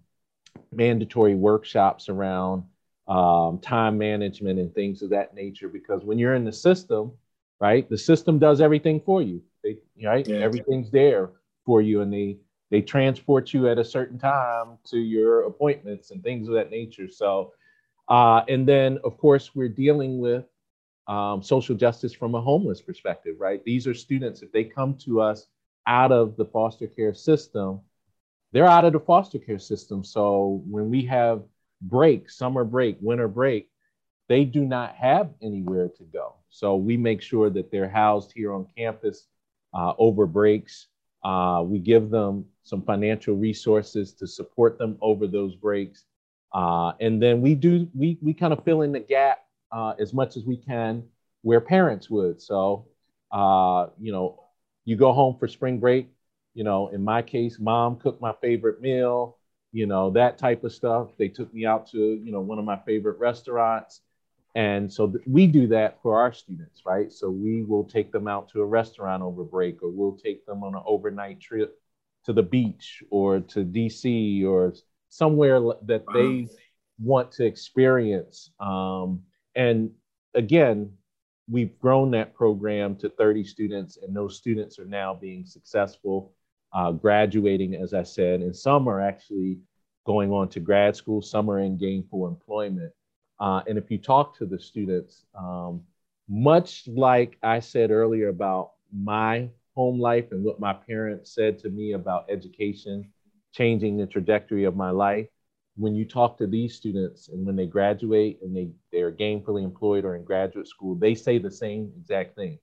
[0.72, 2.63] mandatory workshops around
[3.08, 5.67] um, time management and things of that nature.
[5.67, 7.12] Because when you're in the system,
[7.60, 9.41] right, the system does everything for you.
[9.63, 10.38] They, right, yeah.
[10.38, 11.30] everything's there
[11.65, 12.38] for you, and they
[12.72, 17.10] they transport you at a certain time to your appointments and things of that nature.
[17.10, 17.54] So,
[18.10, 20.46] uh, and then of course we're dealing with
[21.08, 23.64] um, social justice from a homeless perspective, right?
[23.64, 25.48] These are students if they come to us
[25.88, 27.82] out of the foster care system,
[28.52, 30.04] they're out of the foster care system.
[30.04, 31.44] So when we have
[31.82, 33.70] break, summer break, winter break,
[34.30, 36.36] they do not have anywhere to go.
[36.50, 39.28] So we make sure that they're housed here on campus
[39.74, 40.88] uh, over breaks.
[41.24, 46.06] Uh, we give them some financial resources to support them over those breaks.
[46.54, 50.14] Uh, and then we do, we, we kind of fill in the gap uh, as
[50.14, 51.04] much as we can
[51.44, 52.42] where parents would.
[52.42, 52.88] So,
[53.32, 54.44] uh, you know,
[54.86, 56.10] you go home for spring break,
[56.54, 59.38] you know, in my case, mom cooked my favorite meal
[59.72, 61.10] you know, that type of stuff.
[61.18, 64.02] They took me out to, you know, one of my favorite restaurants.
[64.54, 67.12] And so th- we do that for our students, right?
[67.12, 70.64] So we will take them out to a restaurant over break, or we'll take them
[70.64, 71.80] on an overnight trip
[72.26, 74.74] to the beach or to DC or
[75.12, 76.47] somewhere that they
[76.97, 78.50] want to experience.
[78.62, 79.21] Um,
[79.56, 79.91] and
[80.36, 80.93] again,
[81.50, 86.34] we've grown that program to 30 students, and those students are now being successful
[86.74, 89.60] uh, graduating, as I said, and some are actually
[90.06, 92.93] going on to grad school, some are in gainful employment.
[93.38, 95.82] Uh, and if you talk to the students, um,
[96.30, 101.69] much like I said earlier about my home life and what my parents said to
[101.69, 103.12] me about education
[103.52, 105.28] changing the trajectory of my life.
[105.78, 110.06] When you talk to these students and when they graduate and they, they're gainfully employed
[110.06, 112.60] or in graduate school, they say the same exact thing.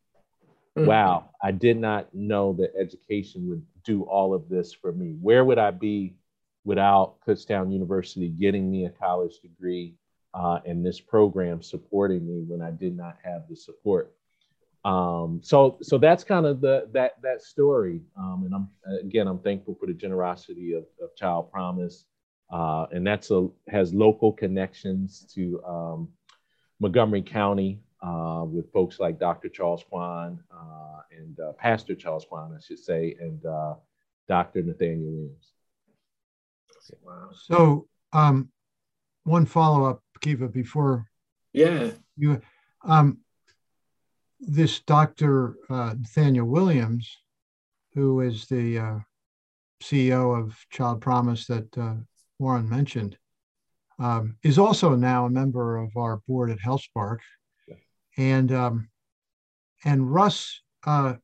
[0.76, 0.86] Mm-hmm.
[0.86, 5.16] Wow, I did not know that education would do all of this for me.
[5.20, 6.16] Where would I be
[6.64, 9.94] without Kutztown University getting me a college degree
[10.34, 14.14] uh, and this program supporting me when I did not have the support?
[14.84, 18.00] Um, so, so that's kind of the that that story.
[18.16, 18.68] Um, and I'm
[19.04, 22.04] again, I'm thankful for the generosity of, of Child Promise,
[22.52, 26.08] uh, and that's a has local connections to um,
[26.80, 29.48] Montgomery County uh, with folks like Dr.
[29.48, 33.74] Charles Kwan uh, and uh, Pastor Charles Kwan, I should say, and uh,
[34.28, 34.62] Dr.
[34.62, 35.52] Nathaniel Williams.
[37.02, 37.28] Wow.
[37.34, 38.48] So, um,
[39.24, 41.06] one follow up, Kiva, before
[41.52, 42.40] yeah you,
[42.84, 43.18] um,
[44.40, 45.56] this Dr.
[45.68, 47.16] Uh, Nathaniel Williams,
[47.94, 48.98] who is the uh,
[49.82, 52.04] CEO of Child Promise that
[52.38, 53.16] Warren mentioned,
[53.98, 57.18] um, is also now a member of our board at HealthSpark
[58.18, 58.88] and um,
[59.84, 61.14] and Russ uh,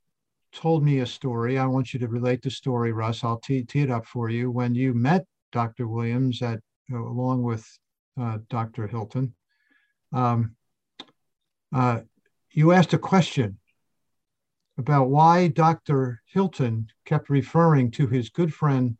[0.53, 1.59] told me a story.
[1.59, 3.25] I want you to relate the story, Russ.
[3.25, 4.51] I'll tee, tee it up for you.
[4.51, 5.89] When you met Dr.
[5.89, 6.61] Williams at
[6.93, 7.67] uh, along with
[8.19, 8.87] uh, Dr.
[8.87, 9.35] Hilton,
[10.13, 10.55] um,
[11.75, 12.01] uh,
[12.55, 13.59] you asked a question
[14.79, 16.23] about why Dr.
[16.27, 18.97] Hilton kept referring to his good friend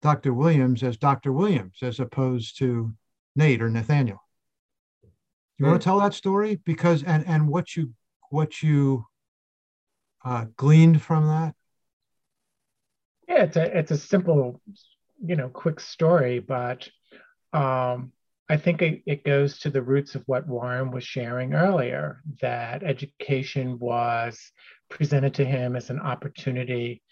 [0.00, 0.34] Dr.
[0.34, 1.32] Williams as Dr.
[1.32, 2.92] Williams as opposed to
[3.36, 4.22] Nate or Nathaniel.
[5.58, 7.92] You want to tell that story because and and what you
[8.30, 9.06] what you
[10.24, 11.54] uh, gleaned from that?
[13.28, 14.60] Yeah, it's a it's a simple,
[15.24, 16.88] you know, quick story, but
[17.52, 18.10] um,
[18.52, 22.82] I think it, it goes to the roots of what Warren was sharing earlier that
[22.82, 24.38] education was
[24.90, 27.02] presented to him as an opportunity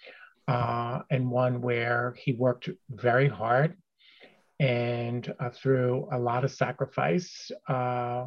[0.49, 3.75] uh, and one where he worked very hard
[4.59, 8.27] and uh, through a lot of sacrifice, uh,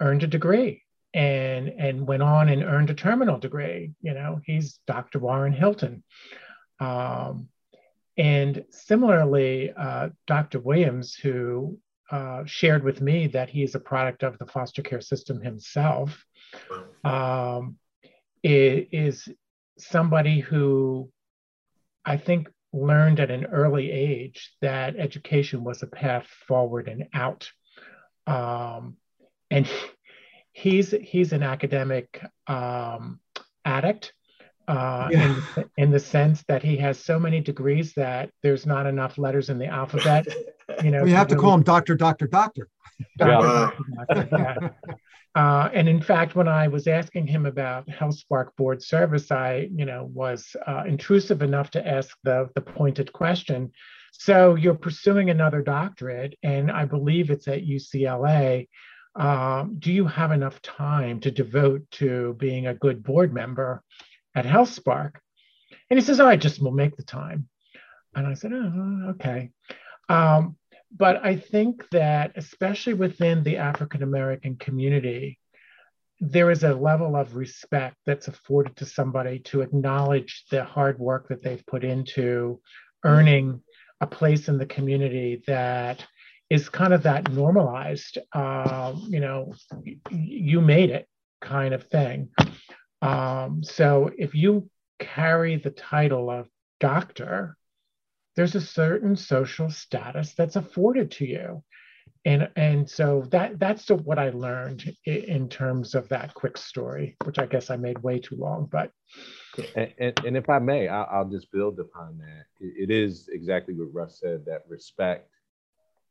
[0.00, 0.82] earned a degree
[1.14, 3.92] and and went on and earned a terminal degree.
[4.00, 5.20] You know, he's Dr.
[5.20, 6.02] Warren Hilton.
[6.80, 7.48] Um,
[8.16, 10.58] and similarly, uh, Dr.
[10.58, 11.78] Williams, who
[12.10, 16.24] uh, shared with me that he is a product of the foster care system himself,
[17.04, 17.76] um,
[18.42, 19.28] is
[19.78, 21.10] somebody who
[22.04, 27.50] I think learned at an early age that education was a path forward and out.
[28.26, 28.96] Um,
[29.50, 29.68] and
[30.52, 33.20] he's he's an academic um,
[33.64, 34.12] addict
[34.68, 35.24] uh, yeah.
[35.24, 39.18] in, the, in, the sense that he has so many degrees that there's not enough
[39.18, 40.26] letters in the alphabet.
[40.84, 42.68] You know, we have to call him Doctor, Doctor, Doctor.
[43.16, 44.68] Doctor, Doctor, yeah.
[45.34, 49.86] Uh, and in fact, when I was asking him about HealthSpark board service, I, you
[49.86, 53.72] know, was uh, intrusive enough to ask the the pointed question.
[54.12, 58.68] So you're pursuing another doctorate, and I believe it's at UCLA
[59.18, 63.82] um, do you have enough time to devote to being a good board member
[64.38, 65.12] at HealthSpark?
[65.90, 67.48] And he says, oh, I just will make the time.
[68.14, 69.50] And I said, oh, okay.
[70.08, 70.56] Um,
[70.96, 75.38] but I think that, especially within the African American community,
[76.20, 81.28] there is a level of respect that's afforded to somebody to acknowledge the hard work
[81.28, 82.60] that they've put into
[83.04, 83.62] earning
[84.00, 86.04] a place in the community that
[86.50, 89.52] is kind of that normalized, um, you know,
[90.10, 91.06] you made it
[91.40, 92.30] kind of thing.
[93.02, 96.48] Um, so if you carry the title of
[96.80, 97.56] doctor,
[98.36, 101.62] there's a certain social status that's afforded to you.
[102.24, 107.38] And, and so that that's what I learned in terms of that quick story, which
[107.38, 108.90] I guess I made way too long, but.
[109.74, 112.46] And, and, and if I may, I'll, I'll, just build upon that.
[112.60, 115.30] it is exactly what Russ said, that respect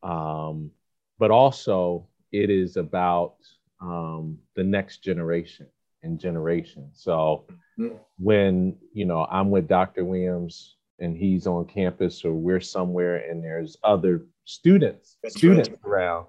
[0.04, 0.71] um,
[1.19, 3.36] but also it is about
[3.82, 5.67] um, the next generation
[6.07, 6.89] and generation.
[6.93, 7.45] So
[7.77, 7.95] mm-hmm.
[8.17, 10.03] when you know I'm with Dr.
[10.03, 15.79] Williams and he's on campus or we're somewhere and there's other students That's students right.
[15.85, 16.25] around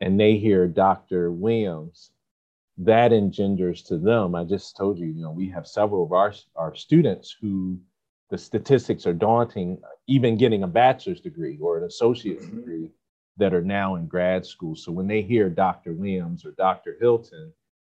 [0.00, 1.32] and they hear Dr.
[1.32, 2.10] Williams,
[2.78, 4.34] that engenders to them.
[4.34, 7.78] I just told you, you know, we have several of our, our students who
[8.30, 12.58] the statistics are daunting, even getting a bachelor's degree or an associate's mm-hmm.
[12.58, 12.90] degree
[13.38, 14.74] that are now in grad school.
[14.74, 15.94] So when they hear Dr.
[15.94, 16.96] Williams or Dr.
[17.00, 17.52] Hilton,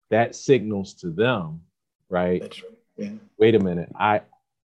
[0.09, 1.61] that signals to them,
[2.09, 2.41] right?
[2.41, 2.71] That's right.
[2.97, 3.11] Yeah.
[3.37, 4.21] Wait a minute, I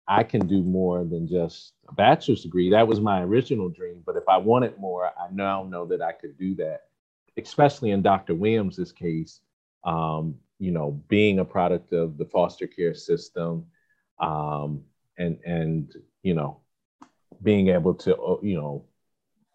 [0.09, 2.71] I can do more than just a bachelor's degree.
[2.71, 6.13] That was my original dream, but if I wanted more, I now know that I
[6.13, 6.83] could do that.
[7.37, 8.35] Especially in Dr.
[8.35, 9.41] Williams's case,
[9.85, 13.67] um, you know, being a product of the foster care system,
[14.21, 14.83] um,
[15.19, 16.61] and and you know,
[17.43, 18.85] being able to, uh, you know,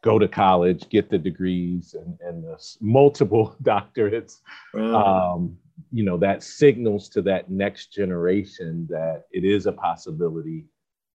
[0.02, 4.40] go to college, get the degrees and, and the multiple doctorates,
[4.74, 5.34] wow.
[5.36, 5.58] um,
[5.92, 10.66] you know, that signals to that next generation that it is a possibility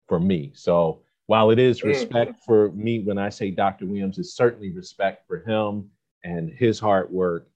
[0.08, 0.52] for me.
[0.54, 1.86] So while it is mm.
[1.86, 3.86] respect for me, when I say Dr.
[3.86, 5.90] Williams, is certainly respect for him
[6.24, 7.48] and his hard work.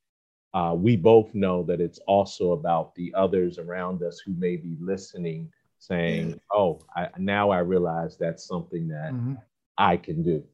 [0.53, 4.77] Uh, we both know that it's also about the others around us who may be
[4.79, 9.33] listening, saying, "Oh, I, now I realize that's something that mm-hmm.
[9.77, 10.45] I can do."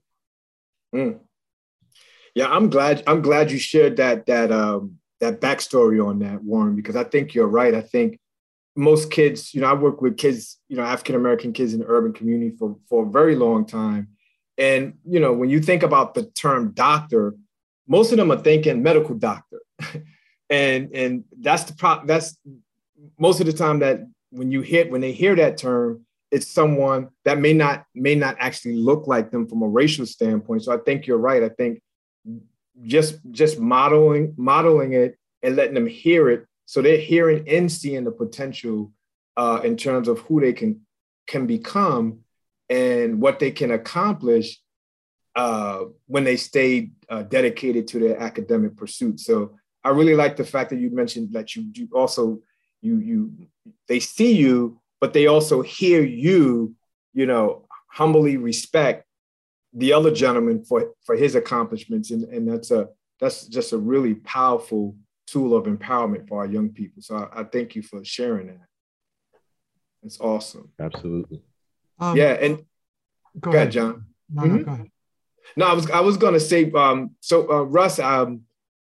[0.95, 1.19] Mm.
[2.33, 3.03] Yeah, I'm glad.
[3.05, 7.33] I'm glad you shared that that um, that backstory on that, Warren, because I think
[7.33, 7.73] you're right.
[7.73, 8.19] I think
[8.75, 11.85] most kids, you know, I work with kids, you know, African American kids in the
[11.87, 14.09] urban community for for a very long time,
[14.57, 17.35] and you know, when you think about the term doctor,
[17.87, 19.61] most of them are thinking medical doctor,
[20.49, 22.05] and and that's the pro.
[22.05, 22.37] That's
[23.17, 24.01] most of the time that
[24.31, 28.35] when you hit when they hear that term, it's someone that may not may not
[28.39, 30.63] actually look like them from a racial standpoint.
[30.63, 31.43] So I think you're right.
[31.43, 31.81] I think
[32.83, 38.03] just just modeling modeling it and letting them hear it, so they're hearing and seeing
[38.03, 38.91] the potential
[39.37, 40.81] uh, in terms of who they can
[41.27, 42.19] can become
[42.69, 44.59] and what they can accomplish
[45.35, 49.19] uh, when they stay uh, dedicated to their academic pursuit.
[49.19, 52.39] So I really like the fact that you mentioned that you, you also
[52.81, 53.31] you you
[53.87, 56.75] they see you but they also hear you,
[57.13, 59.05] you know, humbly respect
[59.73, 64.15] the other gentleman for for his accomplishments, and and that's a that's just a really
[64.15, 64.95] powerful
[65.27, 67.01] tool of empowerment for our young people.
[67.01, 68.67] So I, I thank you for sharing that.
[70.03, 70.71] It's awesome.
[70.79, 71.41] Absolutely.
[71.99, 72.57] Um, yeah, and
[73.39, 74.05] go, go ahead, John.
[74.29, 74.57] No, mm-hmm.
[74.57, 74.91] no, go ahead.
[75.55, 76.71] No, I was I was going to say.
[76.71, 78.41] Um, so uh, Russ, um,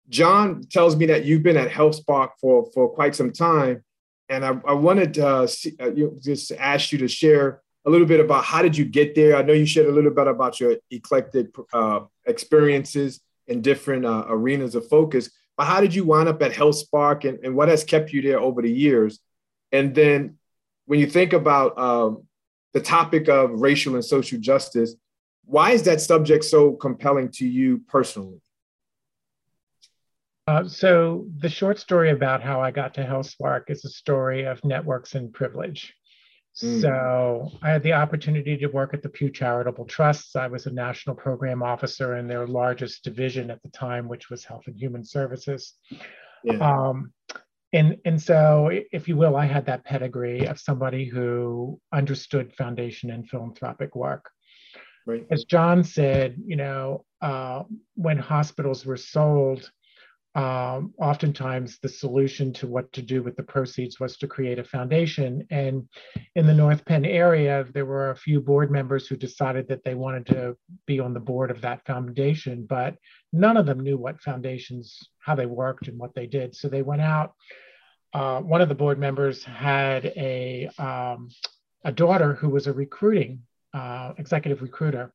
[0.09, 3.85] John tells me that you've been at HealthSpark for for quite some time,
[4.29, 5.91] and I, I wanted to uh, see, uh,
[6.23, 9.37] just ask you to share a little bit about how did you get there.
[9.37, 14.25] I know you shared a little bit about your eclectic uh, experiences in different uh,
[14.29, 17.85] arenas of focus, but how did you wind up at HealthSpark and, and what has
[17.85, 19.21] kept you there over the years?
[19.73, 20.39] And then
[20.87, 22.25] when you think about um,
[22.73, 24.95] the topic of racial and social justice,
[25.45, 28.41] why is that subject so compelling to you personally?
[30.47, 34.65] Uh, so the short story about how I got to HealthSpark is a story of
[34.65, 35.95] networks and privilege.
[36.63, 36.81] Mm.
[36.81, 40.35] So I had the opportunity to work at the Pew Charitable Trusts.
[40.35, 44.45] I was a national program officer in their largest division at the time, which was
[44.45, 45.75] Health and Human Services.
[46.43, 46.59] Yeah.
[46.59, 47.13] Um,
[47.73, 53.11] and, and so, if you will, I had that pedigree of somebody who understood foundation
[53.11, 54.31] and philanthropic work.
[55.07, 55.27] Right.
[55.31, 59.71] As John said, you know, uh, when hospitals were sold,
[60.39, 64.65] um, oftentimes the solution to what to do with the proceeds was to create a
[64.65, 65.45] foundation.
[65.51, 65.89] And
[66.37, 69.97] in the North Penn area, there were a few board members who decided that they
[69.97, 72.95] wanted to be on the board of that foundation, but
[73.33, 76.55] none of them knew what foundations, how they worked and what they did.
[76.55, 77.33] So they went out.
[78.15, 81.31] Uh, one of the board members had a, um,
[81.85, 83.43] a daughter who was a recruiting,
[83.75, 85.13] uh, executive recruiter.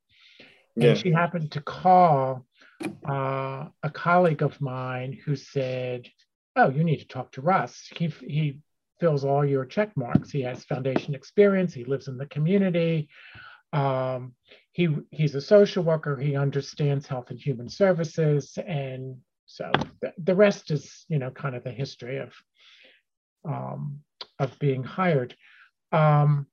[0.75, 0.93] And yeah.
[0.95, 2.45] she happened to call
[3.07, 6.07] uh, a colleague of mine who said,
[6.55, 7.87] "Oh, you need to talk to Russ.
[7.95, 8.59] He he
[8.99, 10.31] fills all your check marks.
[10.31, 11.73] He has foundation experience.
[11.73, 13.09] He lives in the community.
[13.73, 14.33] Um,
[14.71, 16.17] he he's a social worker.
[16.17, 19.71] He understands health and human services, and so
[20.01, 22.33] the, the rest is you know kind of the history of
[23.45, 23.99] um,
[24.39, 25.35] of being hired."
[25.91, 26.47] Um,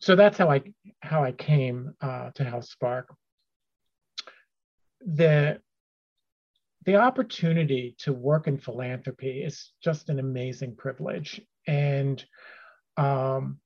[0.00, 0.62] so that's how I
[1.00, 3.04] how I came uh, to HealthSpark
[5.04, 5.60] the
[6.84, 11.40] the opportunity to work in philanthropy is just an amazing privilege.
[11.66, 12.24] And
[12.96, 13.60] um,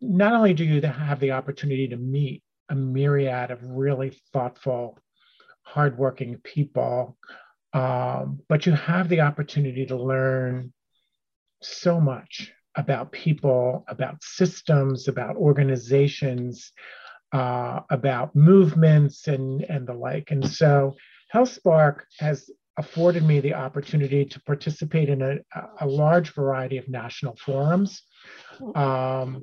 [0.00, 4.98] not only do you have the opportunity to meet a myriad of really thoughtful
[5.62, 7.16] hardworking people
[7.72, 10.72] um, but you have the opportunity to learn
[11.62, 16.72] so much about people about systems about organizations
[17.32, 20.30] uh, about movements and, and the like.
[20.30, 20.96] And so
[21.34, 25.38] HealthSpark has afforded me the opportunity to participate in a,
[25.80, 28.02] a large variety of national forums,
[28.74, 29.42] um,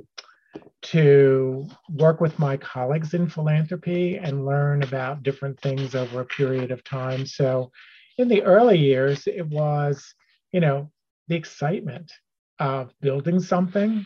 [0.81, 6.71] to work with my colleagues in philanthropy and learn about different things over a period
[6.71, 7.25] of time.
[7.25, 7.71] So
[8.17, 10.13] in the early years, it was,
[10.51, 10.89] you know,
[11.27, 12.11] the excitement
[12.59, 14.05] of building something,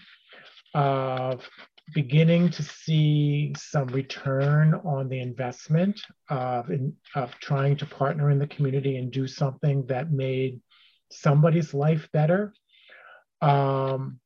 [0.74, 1.48] of
[1.94, 8.40] beginning to see some return on the investment of, in, of trying to partner in
[8.40, 10.62] the community and do something that made
[11.12, 12.54] somebody's life better.
[13.42, 14.20] Um,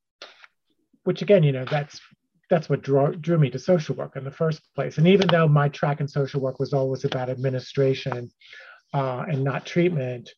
[1.03, 1.99] which again, you know, that's
[2.49, 4.97] that's what drew, drew me to social work in the first place.
[4.97, 8.29] And even though my track in social work was always about administration
[8.93, 10.29] uh, and not treatment,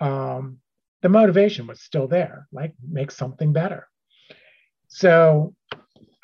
[0.00, 0.58] um,
[1.02, 3.86] the motivation was still there, like make something better.
[4.88, 5.54] So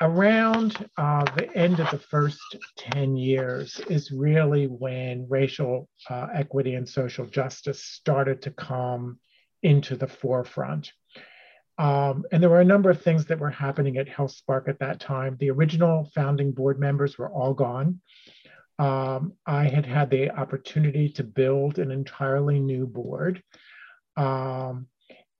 [0.01, 2.41] around uh, the end of the first
[2.77, 9.19] 10 years is really when racial uh, equity and social justice started to come
[9.61, 10.91] into the forefront.
[11.77, 14.99] Um, and there were a number of things that were happening at HealthSpark at that
[14.99, 15.37] time.
[15.39, 18.01] The original founding board members were all gone.
[18.79, 23.43] Um, I had had the opportunity to build an entirely new board.
[24.17, 24.87] Um,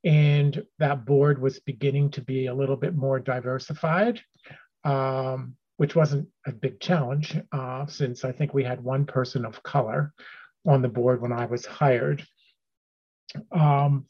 [0.04, 4.22] and that board was beginning to be a little bit more diversified,
[4.84, 9.64] um, which wasn't a big challenge uh, since I think we had one person of
[9.64, 10.14] color
[10.68, 12.26] on the board when I was hired.
[13.52, 14.06] Um,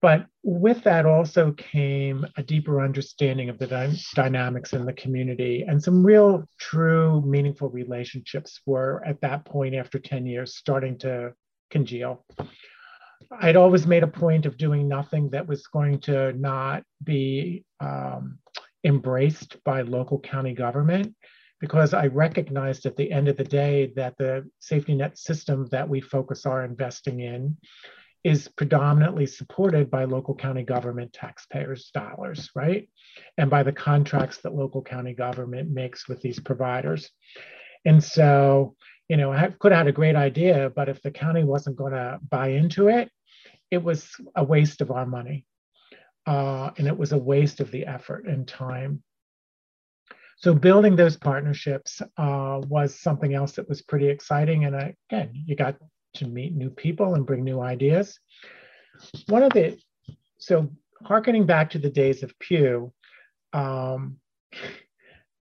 [0.00, 5.64] but with that also came a deeper understanding of the dy- dynamics in the community
[5.66, 11.32] and some real, true, meaningful relationships were at that point after 10 years starting to
[11.70, 12.24] congeal.
[13.40, 18.38] I'd always made a point of doing nothing that was going to not be um,
[18.84, 21.14] embraced by local county government
[21.60, 25.88] because I recognized at the end of the day that the safety net system that
[25.88, 27.56] we focus our investing in
[28.24, 32.88] is predominantly supported by local county government taxpayers' dollars, right?
[33.36, 37.10] And by the contracts that local county government makes with these providers.
[37.84, 38.76] And so,
[39.08, 41.92] you know, I could have had a great idea, but if the county wasn't going
[41.92, 43.10] to buy into it,
[43.70, 45.46] it was a waste of our money.
[46.28, 49.02] Uh, and it was a waste of the effort and time.
[50.36, 54.66] So building those partnerships uh, was something else that was pretty exciting.
[54.66, 55.76] And I, again, you got
[56.14, 58.20] to meet new people and bring new ideas.
[59.28, 59.78] One of the,
[60.36, 60.70] so
[61.02, 62.92] harkening back to the days of Pew,
[63.54, 64.18] um,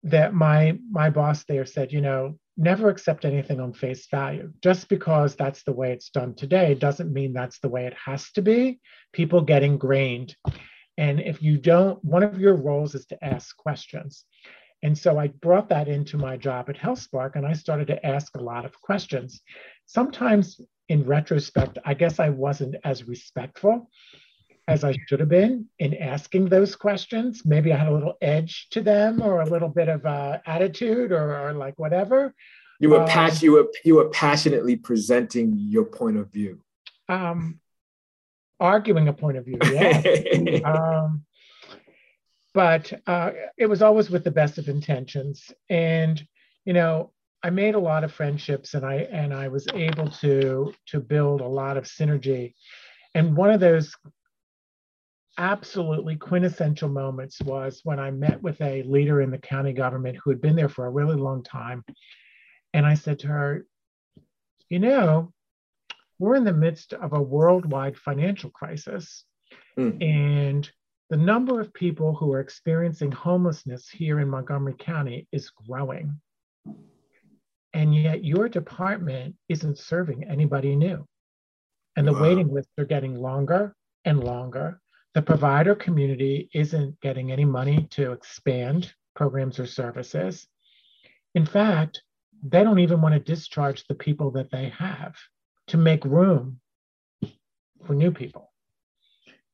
[0.04, 4.54] that my my boss there said, you know, never accept anything on face value.
[4.62, 8.32] Just because that's the way it's done today doesn't mean that's the way it has
[8.34, 8.80] to be.
[9.14, 10.36] People get ingrained.
[10.98, 14.26] And if you don't, one of your roles is to ask questions.
[14.84, 18.36] And so I brought that into my job at HealthSpark and I started to ask
[18.36, 19.42] a lot of questions.
[19.86, 23.90] Sometimes in retrospect, I guess I wasn't as respectful
[24.68, 27.44] as I should have been in asking those questions.
[27.46, 31.12] Maybe I had a little edge to them or a little bit of uh, attitude
[31.12, 32.34] or, or, like whatever.
[32.80, 36.62] You were, um, pas- you, were, you were passionately presenting your point of view.
[37.08, 37.60] Um,
[38.60, 40.60] arguing a point of view, yeah.
[40.66, 41.26] um,
[42.54, 45.52] but uh, it was always with the best of intentions.
[45.70, 46.26] And,
[46.64, 47.12] you know,
[47.44, 51.42] I made a lot of friendships and I and I was able to to build
[51.42, 52.56] a lot of synergy.
[53.14, 53.94] And one of those
[55.38, 60.32] absolutely quintessential moments was when I met with a leader in the county government who
[60.32, 61.84] had been there for a really long time.
[62.74, 63.68] And I said to her,
[64.70, 65.34] you know,
[66.20, 69.24] we're in the midst of a worldwide financial crisis.
[69.78, 70.02] Mm.
[70.02, 70.70] And
[71.10, 76.20] the number of people who are experiencing homelessness here in Montgomery County is growing
[77.76, 81.06] and yet your department isn't serving anybody new.
[81.98, 82.22] And the wow.
[82.22, 84.80] waiting lists are getting longer and longer.
[85.14, 90.48] The provider community isn't getting any money to expand programs or services.
[91.36, 92.02] In fact,
[92.42, 95.16] they don't even want to discharge the people that they have
[95.68, 96.60] to make room
[97.86, 98.52] for new people.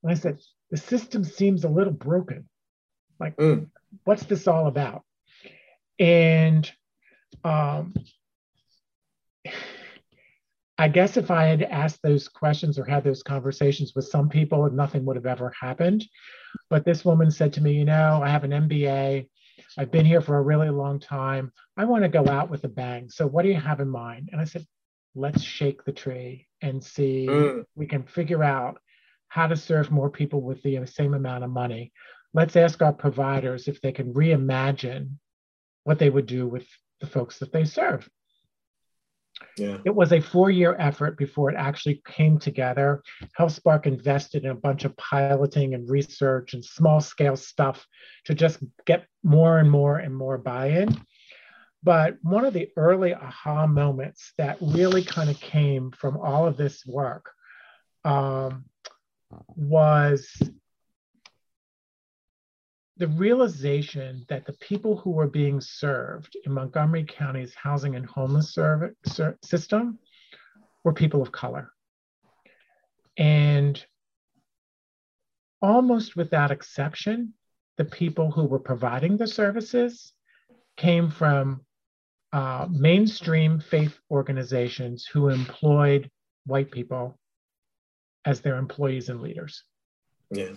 [0.04, 0.40] And I said,
[0.70, 2.48] the system seems a little broken.
[3.20, 3.68] Like, mm.
[4.04, 5.04] what's this all about?
[6.00, 6.70] And
[7.44, 7.94] um,
[10.78, 14.68] I guess if I had asked those questions or had those conversations with some people,
[14.72, 16.04] nothing would have ever happened.
[16.70, 19.28] But this woman said to me, You know, I have an MBA.
[19.78, 21.52] I've been here for a really long time.
[21.78, 23.10] I want to go out with a bang.
[23.10, 24.30] So, what do you have in mind?
[24.32, 24.66] And I said,
[25.16, 27.64] Let's shake the tree and see mm.
[27.76, 28.80] we can figure out
[29.28, 31.92] how to serve more people with the same amount of money.
[32.34, 35.16] Let's ask our providers if they can reimagine
[35.84, 36.68] what they would do with
[37.00, 38.10] the folks that they serve.
[39.58, 39.78] Yeah.
[39.86, 43.02] It was a four year effort before it actually came together.
[43.40, 47.86] HealthSpark invested in a bunch of piloting and research and small scale stuff
[48.26, 50.90] to just get more and more and more buy in.
[51.84, 56.56] But one of the early aha moments that really kind of came from all of
[56.56, 57.32] this work
[58.06, 58.66] um,
[59.56, 60.30] was
[62.98, 68.54] the realization that the people who were being served in Montgomery County's housing and homeless
[68.54, 68.96] service,
[69.44, 69.98] system
[70.84, 71.72] were people of color.
[73.18, 73.84] And
[75.64, 77.34] almost without exception,
[77.78, 80.14] the people who were providing the services
[80.78, 81.66] came from
[82.34, 86.10] uh, mainstream faith organizations who employed
[86.46, 87.18] white people
[88.26, 89.64] as their employees and leaders.
[90.32, 90.54] Yeah.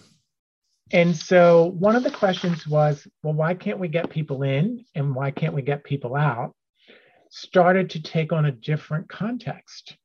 [0.93, 5.15] And so one of the questions was, well, why can't we get people in and
[5.15, 6.55] why can't we get people out?
[7.31, 9.97] Started to take on a different context.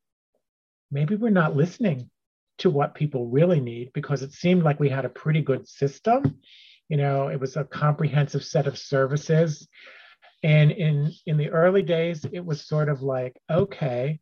[0.90, 2.10] Maybe we're not listening
[2.60, 6.40] to what people really need because it seemed like we had a pretty good system.
[6.88, 9.68] You know, it was a comprehensive set of services.
[10.42, 14.20] And in, in the early days, it was sort of like, okay,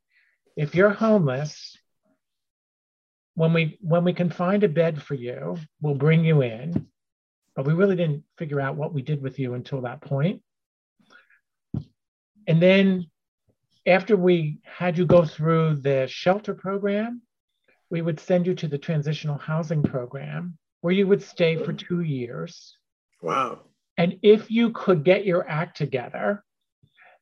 [0.56, 1.78] if you're homeless,
[3.36, 6.88] when we when we can find a bed for you, we'll bring you in.
[7.56, 10.42] But we really didn't figure out what we did with you until that point.
[12.48, 13.06] And then
[13.86, 17.22] after we had you go through the shelter program,
[17.92, 22.02] we would send you to the transitional housing program where you would stay for two
[22.02, 22.76] years.
[23.22, 23.62] Wow.
[23.98, 26.44] And if you could get your act together,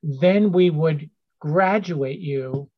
[0.03, 1.09] then we would
[1.39, 2.69] graduate you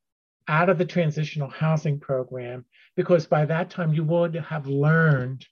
[0.47, 5.45] out of the transitional housing program because by that time you would have learned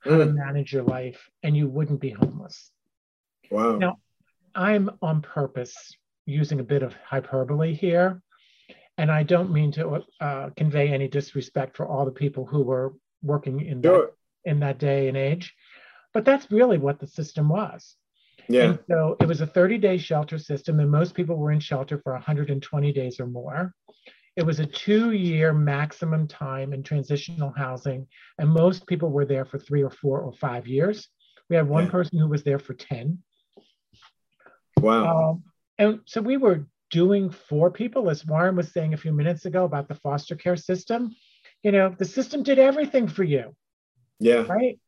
[0.00, 0.24] how mm.
[0.24, 2.70] to manage your life and you wouldn't be homeless.
[3.50, 3.76] Wow.
[3.76, 3.98] Now,
[4.54, 5.96] I'm on purpose
[6.26, 8.20] using a bit of hyperbole here,
[8.96, 12.94] and I don't mean to uh, convey any disrespect for all the people who were
[13.22, 14.10] working in sure.
[14.44, 15.54] that, in that day and age,
[16.14, 17.96] but that's really what the system was.
[18.48, 18.62] Yeah.
[18.62, 21.98] And so it was a 30 day shelter system, and most people were in shelter
[21.98, 23.74] for 120 days or more.
[24.36, 28.06] It was a two year maximum time in transitional housing,
[28.38, 31.08] and most people were there for three or four or five years.
[31.50, 31.90] We had one yeah.
[31.90, 33.18] person who was there for 10.
[34.80, 35.30] Wow.
[35.30, 35.42] Um,
[35.78, 39.64] and so we were doing for people, as Warren was saying a few minutes ago
[39.64, 41.14] about the foster care system.
[41.62, 43.54] You know, the system did everything for you.
[44.20, 44.44] Yeah.
[44.48, 44.78] Right?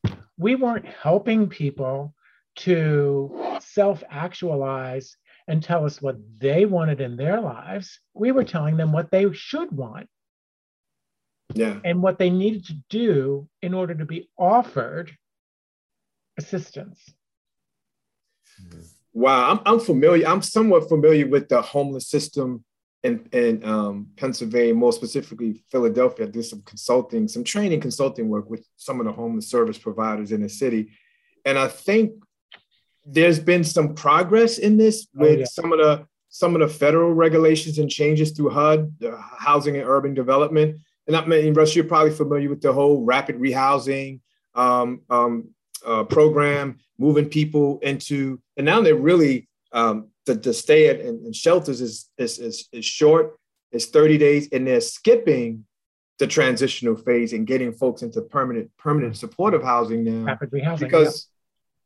[0.41, 2.15] We weren't helping people
[2.57, 5.15] to self actualize
[5.47, 8.01] and tell us what they wanted in their lives.
[8.15, 10.09] We were telling them what they should want.
[11.53, 11.79] Yeah.
[11.85, 15.13] And what they needed to do in order to be offered
[16.39, 17.01] assistance.
[19.13, 20.27] Wow, I'm, I'm familiar.
[20.27, 22.65] I'm somewhat familiar with the homeless system
[23.03, 26.27] in, in um, Pennsylvania, more specifically Philadelphia.
[26.27, 30.33] I did some consulting, some training consulting work with some of the homeless service providers
[30.33, 30.91] in the city.
[31.45, 32.13] And I think
[33.07, 35.45] there's been some progress in this oh, with oh, yeah.
[35.47, 39.89] some of the some of the federal regulations and changes through HUD, the Housing and
[39.89, 40.77] Urban Development.
[41.09, 44.21] And I mean, Russ, you're probably familiar with the whole rapid rehousing
[44.55, 45.49] um, um,
[45.85, 51.25] uh, program, moving people into, and now they're really um, the, the stay at in,
[51.27, 53.39] in shelters is, is, is is short.
[53.73, 55.65] It's 30 days, and they're skipping
[56.19, 60.25] the transitional phase and getting folks into permanent permanent supportive housing now.
[60.25, 61.29] Rapid rehousing because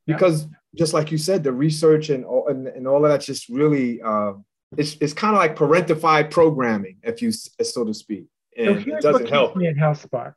[0.06, 3.48] because just like you said, the research and all, and, and all of that's just
[3.48, 4.32] really uh,
[4.76, 8.26] it's it's kind of like parentified programming, if you so to speak.
[8.56, 10.34] And so here's it doesn't what help me at HealthSpark.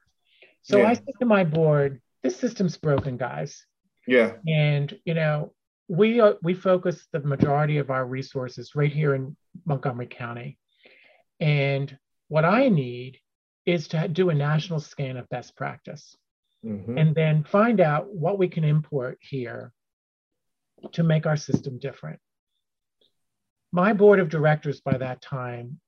[0.61, 0.89] So yeah.
[0.89, 3.65] I said to my board, "This system's broken, guys."
[4.05, 4.33] Yeah.
[4.47, 5.53] And you know,
[5.88, 9.35] we are, we focus the majority of our resources right here in
[9.65, 10.57] Montgomery County,
[11.39, 13.19] and what I need
[13.65, 16.15] is to do a national scan of best practice
[16.65, 16.97] mm-hmm.
[16.97, 19.73] and then find out what we can import here
[20.93, 22.19] to make our system different.
[23.71, 25.79] My board of directors by that time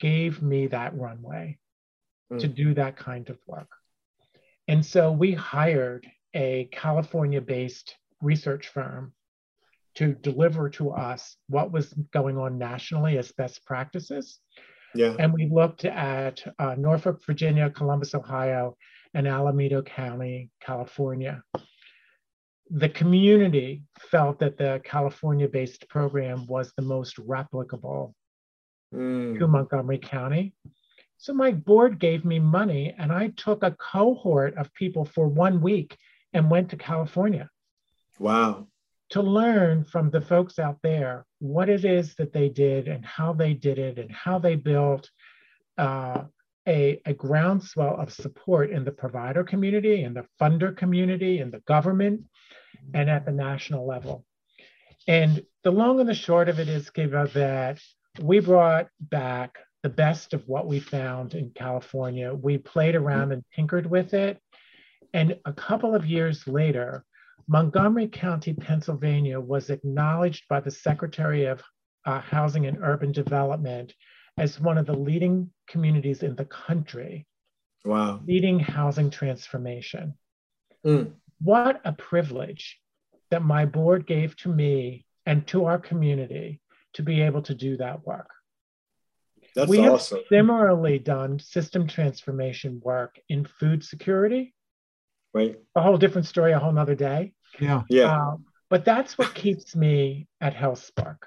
[0.00, 1.58] gave me that runway
[2.32, 2.38] mm.
[2.38, 3.68] to do that kind of work.
[4.68, 9.12] And so we hired a California based research firm
[9.96, 14.38] to deliver to us what was going on nationally as best practices.
[14.94, 15.16] Yeah.
[15.18, 18.76] And we looked at uh, Norfolk, Virginia, Columbus, Ohio,
[19.14, 21.42] and Alameda County, California.
[22.70, 28.12] The community felt that the California based program was the most replicable
[28.94, 29.38] mm.
[29.38, 30.54] to Montgomery County.
[31.18, 35.62] So my board gave me money, and I took a cohort of people for one
[35.62, 35.96] week
[36.34, 37.48] and went to California.
[38.18, 38.68] Wow.
[39.10, 43.32] To learn from the folks out there what it is that they did and how
[43.32, 45.10] they did it and how they built
[45.78, 46.24] uh,
[46.66, 51.60] a, a groundswell of support in the provider community, in the funder community, in the
[51.60, 52.22] government,
[52.94, 54.24] and at the national level.
[55.06, 57.78] And the long and the short of it is, Kiva, that
[58.20, 62.34] we brought back the best of what we found in California.
[62.34, 64.40] We played around and tinkered with it.
[65.12, 67.04] And a couple of years later,
[67.48, 71.62] Montgomery County, Pennsylvania was acknowledged by the Secretary of
[72.04, 73.92] uh, Housing and Urban Development
[74.36, 77.26] as one of the leading communities in the country.
[77.84, 78.20] Wow.
[78.26, 80.14] Leading housing transformation.
[80.84, 81.12] Mm.
[81.40, 82.78] What a privilege
[83.30, 86.60] that my board gave to me and to our community
[86.94, 88.30] to be able to do that work.
[89.54, 90.18] That's we awesome.
[90.18, 94.54] have similarly done system transformation work in food security.
[95.32, 95.56] Right.
[95.74, 97.32] A whole different story, a whole nother day.
[97.60, 97.82] Yeah.
[97.88, 98.16] Yeah.
[98.16, 98.36] Uh,
[98.68, 101.18] but that's what keeps me at HealthSpark.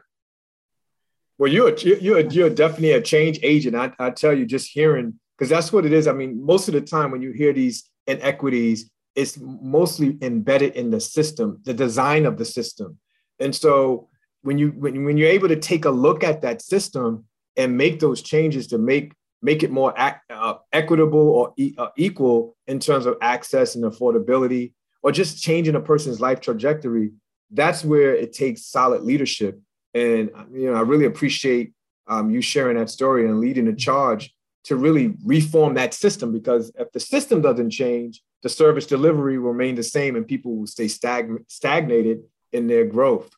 [1.37, 3.75] Well, you're you're you're definitely a change agent.
[3.75, 6.05] I, I tell you, just hearing because that's what it is.
[6.05, 10.91] I mean, most of the time when you hear these inequities, it's mostly embedded in
[10.91, 12.99] the system, the design of the system.
[13.39, 14.09] And so
[14.41, 17.25] when you when, when you're able to take a look at that system
[17.55, 21.87] and make those changes to make make it more ac- uh, equitable or e- uh,
[21.95, 27.11] equal in terms of access and affordability, or just changing a person's life trajectory,
[27.51, 29.59] that's where it takes solid leadership.
[29.93, 31.73] And you know, I really appreciate
[32.07, 34.33] um, you sharing that story and leading the charge
[34.65, 39.51] to really reform that system because if the system doesn't change, the service delivery will
[39.51, 42.21] remain the same and people will stay stag- stagnated
[42.51, 43.29] in their growth.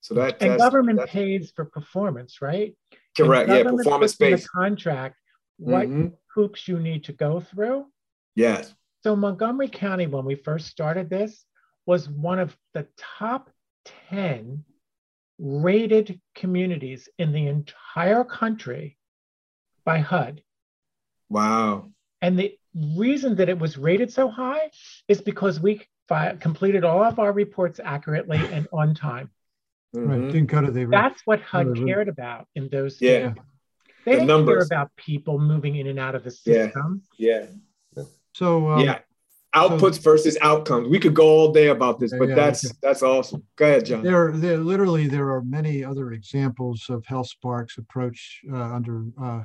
[0.00, 2.74] So that and government pays for performance, right?
[3.16, 3.48] Correct.
[3.48, 4.44] Yeah, performance based.
[4.44, 5.16] The contract,
[5.58, 6.08] what mm-hmm.
[6.34, 7.86] hoops you need to go through.
[8.34, 8.74] Yes.
[9.04, 11.44] So Montgomery County, when we first started this,
[11.86, 13.50] was one of the top
[14.10, 14.64] 10
[15.38, 18.98] rated communities in the entire country
[19.84, 20.42] by HUD.
[21.28, 21.90] Wow.
[22.20, 24.70] And the reason that it was rated so high
[25.06, 29.30] is because we fi- completed all of our reports accurately and on time.
[29.96, 30.10] Mm-hmm.
[30.10, 30.32] Right.
[30.32, 30.84] Didn't go to the.
[30.86, 33.00] That's what HUD cared about in those.
[33.00, 33.32] Yeah.
[34.04, 34.68] They the didn't numbers.
[34.68, 37.02] care about people moving in and out of the system.
[37.16, 37.40] Yeah.
[37.40, 37.46] yeah.
[38.38, 39.00] So um, yeah,
[39.52, 40.88] outputs so, versus outcomes.
[40.88, 43.42] We could go all day about this, but yeah, that's that's awesome.
[43.56, 44.04] Go ahead, John.
[44.04, 49.42] There, there, literally, there are many other examples of HealthSpark's approach uh, under uh,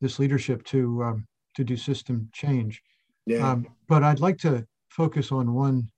[0.00, 1.26] this leadership to um,
[1.56, 2.80] to do system change.
[3.26, 3.50] Yeah.
[3.50, 5.90] Um, but I'd like to focus on one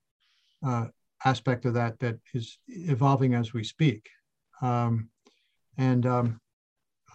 [0.67, 0.87] uh,
[1.27, 4.09] aspect of that that is evolving as we speak.
[4.63, 5.11] Um,
[5.77, 6.41] and um,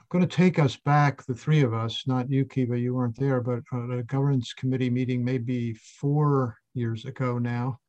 [0.10, 3.42] going to take us back, the three of us, not you, Kiva, you weren't there,
[3.42, 7.80] but a governance committee meeting maybe four years ago now,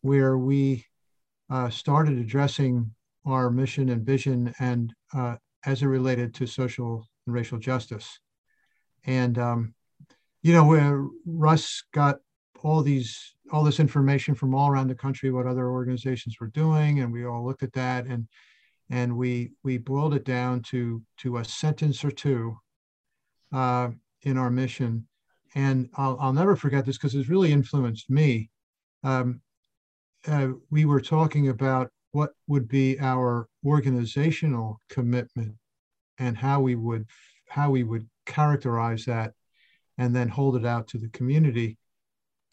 [0.00, 0.84] where we
[1.48, 2.90] uh, started addressing
[3.24, 8.18] our mission and vision and uh, as it related to social and racial justice.
[9.04, 9.74] And um,
[10.42, 12.18] you know, where Russ got
[12.62, 17.00] all these all this information from all around the country, what other organizations were doing,
[17.00, 18.26] and we all looked at that and
[18.90, 22.56] and we we boiled it down to to a sentence or two
[23.52, 23.88] uh,
[24.22, 25.06] in our mission.
[25.54, 28.50] And I'll, I'll never forget this because it's really influenced me.
[29.02, 29.40] Um,
[30.28, 35.54] uh, we were talking about what would be our organizational commitment
[36.18, 37.06] and how we would
[37.48, 39.32] how we would characterize that
[39.98, 41.78] and then hold it out to the community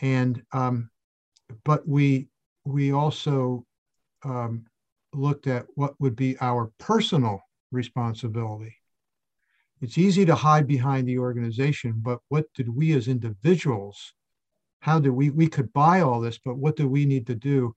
[0.01, 0.89] and um,
[1.63, 2.27] but we
[2.65, 3.65] we also
[4.23, 4.65] um,
[5.15, 7.41] looked at what would be our personal
[7.71, 8.75] responsibility.
[9.81, 14.13] It's easy to hide behind the organization but what did we as individuals
[14.83, 17.73] how did we we could buy all this but what do we need to do?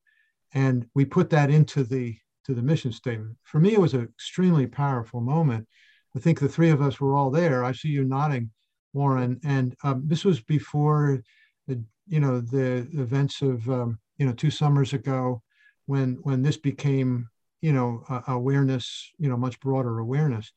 [0.55, 2.17] And we put that into the
[2.47, 3.37] to the mission statement.
[3.45, 5.69] For me it was an extremely powerful moment.
[6.17, 7.63] I think the three of us were all there.
[7.63, 8.51] I see you nodding
[8.93, 9.39] warren.
[9.45, 11.23] And um, this was before
[11.69, 15.43] the you know the events of um, you know two summers ago
[15.87, 17.29] when when this became
[17.61, 20.53] you know uh, awareness you know much broader awareness.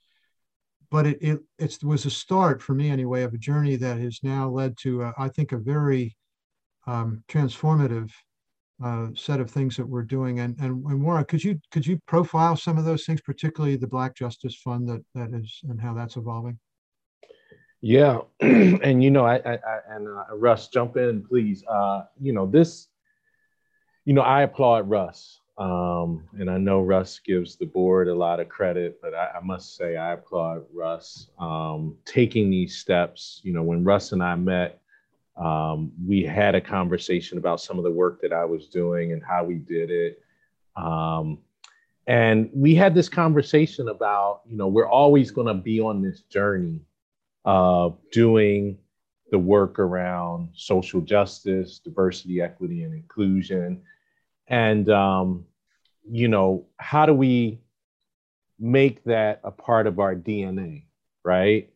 [0.92, 4.20] But it, it it was a start for me anyway of a journey that has
[4.24, 6.18] now led to a, I think a very
[6.88, 8.12] um, transformative
[8.84, 10.40] uh, set of things that we're doing.
[10.40, 13.88] And and, and Warren, could you could you profile some of those things particularly the
[13.88, 16.60] Black Justice Fund that that is and how that's evolving?
[17.82, 21.64] Yeah, and you know, I, I, I and uh, Russ, jump in, please.
[21.66, 22.88] Uh, you know, this,
[24.06, 28.40] you know, I applaud Russ, um, and I know Russ gives the board a lot
[28.40, 33.42] of credit, but I, I must say I applaud Russ um, taking these steps.
[33.44, 34.82] You know, when Russ and I met,
[35.36, 39.22] um, we had a conversation about some of the work that I was doing and
[39.24, 40.22] how we did it.
[40.76, 41.40] Um,
[42.08, 46.22] and we had this conversation about, you know, we're always going to be on this
[46.22, 46.82] journey
[47.46, 48.78] of doing
[49.32, 53.82] the work around social justice, diversity, equity, and inclusion.
[54.48, 55.46] And, um,
[56.10, 57.60] you know, how do we
[58.60, 60.86] make that a part of our DNA,
[61.24, 61.70] right?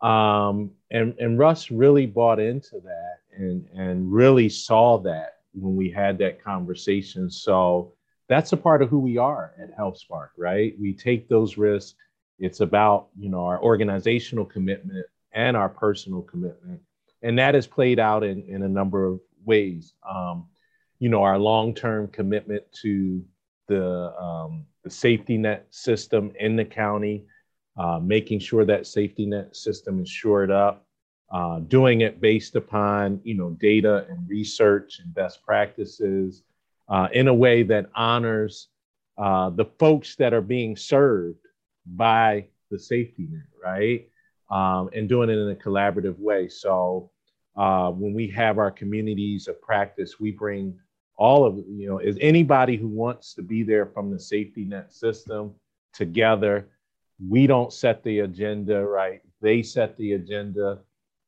[0.00, 5.90] Um, and, and Russ really bought into that and, and really saw that when we
[5.90, 7.30] had that conversation.
[7.30, 7.94] So
[8.28, 10.74] that's a part of who we are at HealthSpark, right?
[10.78, 11.94] We take those risks
[12.42, 16.80] it's about, you know, our organizational commitment and our personal commitment.
[17.22, 19.94] And that has played out in, in a number of ways.
[20.08, 20.46] Um,
[20.98, 23.24] you know, our long-term commitment to
[23.68, 27.24] the um, the safety net system in the county,
[27.76, 30.86] uh, making sure that safety net system is shored up,
[31.32, 36.42] uh, doing it based upon you know data and research and best practices
[36.88, 38.68] uh, in a way that honors
[39.18, 41.38] uh, the folks that are being served
[41.86, 44.08] by the safety net, right?
[44.52, 46.46] Um, and doing it in a collaborative way.
[46.48, 47.10] So
[47.56, 50.78] uh, when we have our communities of practice, we bring
[51.16, 54.92] all of you know is anybody who wants to be there from the safety net
[54.92, 55.54] system
[55.92, 56.68] together
[57.28, 59.20] we don't set the agenda right?
[59.40, 60.80] They set the agenda.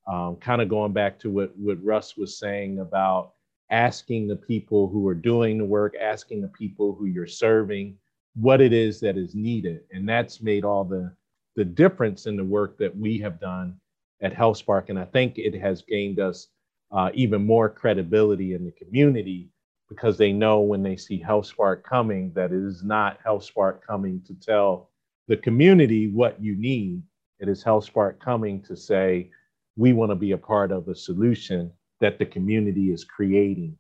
[0.06, 3.32] Um, kind of going back to what, what russ was saying about
[3.70, 7.96] asking the people who are doing the work asking the people who you're serving
[8.34, 9.80] what it is that is needed.
[9.92, 11.10] And that's made all the
[11.56, 13.76] the difference in the work that we have done
[14.22, 16.48] at HealthSpark and i think it has gained us
[16.92, 19.50] uh, even more credibility in the community
[19.88, 24.34] because they know when they see HealthSpark coming that it is not HealthSpark coming to
[24.34, 24.90] tell
[25.28, 27.02] the community what you need.
[27.40, 29.30] It is HealthSpark coming to say,
[29.76, 33.76] we want to be a part of a solution that the community is creating.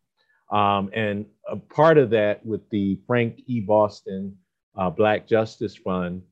[0.50, 3.60] Um, and a part of that with the Frank E.
[3.60, 4.36] Boston
[4.76, 6.22] uh, Black Justice Fund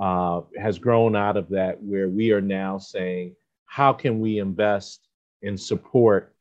[0.00, 3.36] uh, has grown out of that, where we are now saying,
[3.66, 5.06] how can we invest
[5.42, 6.34] and support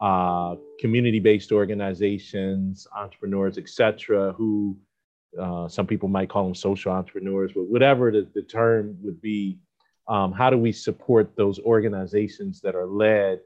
[0.00, 4.76] uh, community-based organizations, entrepreneurs, etc., who
[5.40, 9.58] uh, some people might call them social entrepreneurs, but whatever the, the term would be,
[10.06, 13.40] um, how do we support those organizations that are led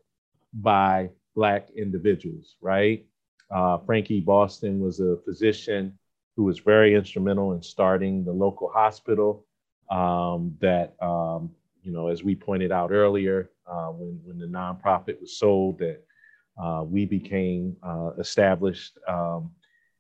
[0.55, 3.07] by Black individuals, right?
[3.51, 5.99] Uh, Frankie Boston was a physician
[6.37, 9.47] who was very instrumental in starting the local hospital
[9.91, 11.51] um, that, um,
[11.83, 16.05] you know, as we pointed out earlier, uh, when, when the nonprofit was sold, that
[16.63, 18.99] uh, we became uh, established.
[19.09, 19.51] Um,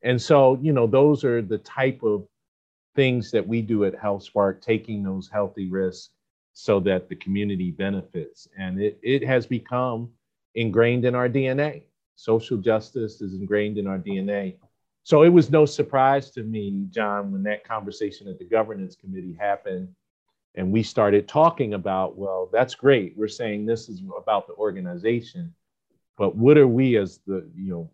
[0.02, 2.26] and so, you know, those are the type of
[2.94, 6.10] things that we do at HealthSpark, taking those healthy risks
[6.52, 8.48] so that the community benefits.
[8.58, 10.10] And it, it has become
[10.54, 11.84] ingrained in our DNA.
[12.16, 14.56] Social justice is ingrained in our DNA.
[15.04, 19.36] So it was no surprise to me, John, when that conversation at the governance committee
[19.38, 19.88] happened
[20.54, 23.14] and we started talking about, well, that's great.
[23.16, 25.54] We're saying this is about the organization
[26.16, 27.90] but what are we as the you know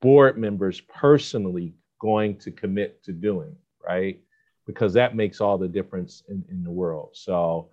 [0.00, 3.54] board members personally going to commit to doing
[3.86, 4.20] right
[4.66, 7.68] because that makes all the difference in, in the world so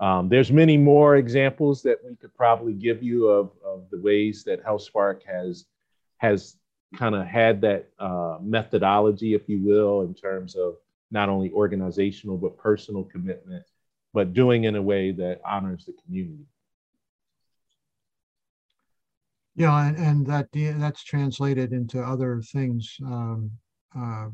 [0.00, 4.44] um, there's many more examples that we could probably give you of, of the ways
[4.44, 5.66] that HealthSpark has
[6.18, 6.56] has
[6.96, 10.76] kind of had that uh, methodology, if you will, in terms of
[11.10, 13.64] not only organizational but personal commitment,
[14.14, 16.46] but doing in a way that honors the community.
[19.54, 22.96] Yeah, and, and that that's translated into other things.
[23.04, 23.50] Um,
[23.96, 24.28] uh,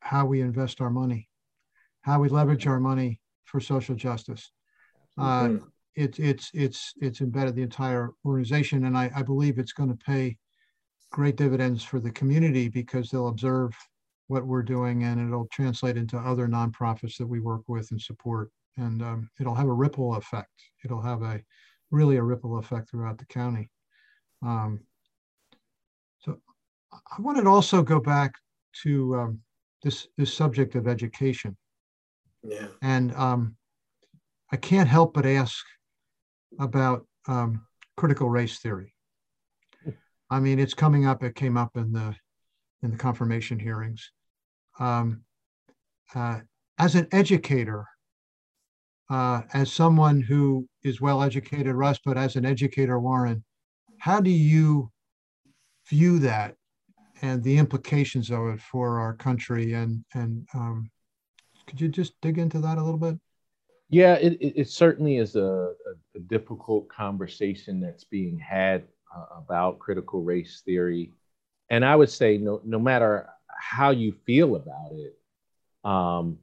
[0.00, 1.28] how we invest our money,
[2.02, 4.52] how we leverage our money for social justice.
[5.18, 5.64] Uh, mm-hmm.
[5.94, 10.04] it's it's it's it's embedded the entire organization, and I, I believe it's going to
[10.04, 10.38] pay
[11.12, 13.72] great dividends for the community because they'll observe
[14.26, 18.50] what we're doing, and it'll translate into other nonprofits that we work with and support,
[18.76, 20.50] and um, it'll have a ripple effect.
[20.84, 21.40] It'll have a
[21.90, 23.70] really a ripple effect throughout the county.
[24.42, 24.80] Um,
[26.20, 26.40] so
[26.92, 28.32] I wanted to also go back
[28.82, 29.40] to um,
[29.82, 31.56] this, this subject of education.
[32.42, 32.68] Yeah.
[32.80, 33.56] And um,
[34.50, 35.64] I can't help but ask
[36.58, 38.94] about um, critical race theory.
[40.32, 41.22] I mean, it's coming up.
[41.22, 42.14] It came up in the
[42.82, 44.10] in the confirmation hearings.
[44.80, 45.24] Um,
[46.14, 46.40] uh,
[46.78, 47.84] as an educator,
[49.10, 53.44] uh, as someone who is well educated, Russ, but as an educator, Warren,
[53.98, 54.90] how do you
[55.90, 56.54] view that
[57.20, 59.74] and the implications of it for our country?
[59.74, 60.90] And and um,
[61.66, 63.20] could you just dig into that a little bit?
[63.90, 68.84] Yeah, it, it, certainly is a, a, a, difficult conversation that's being had
[69.14, 71.10] uh, about critical race theory.
[71.70, 75.18] And I would say, no, no matter how you feel about it,
[75.84, 76.38] um,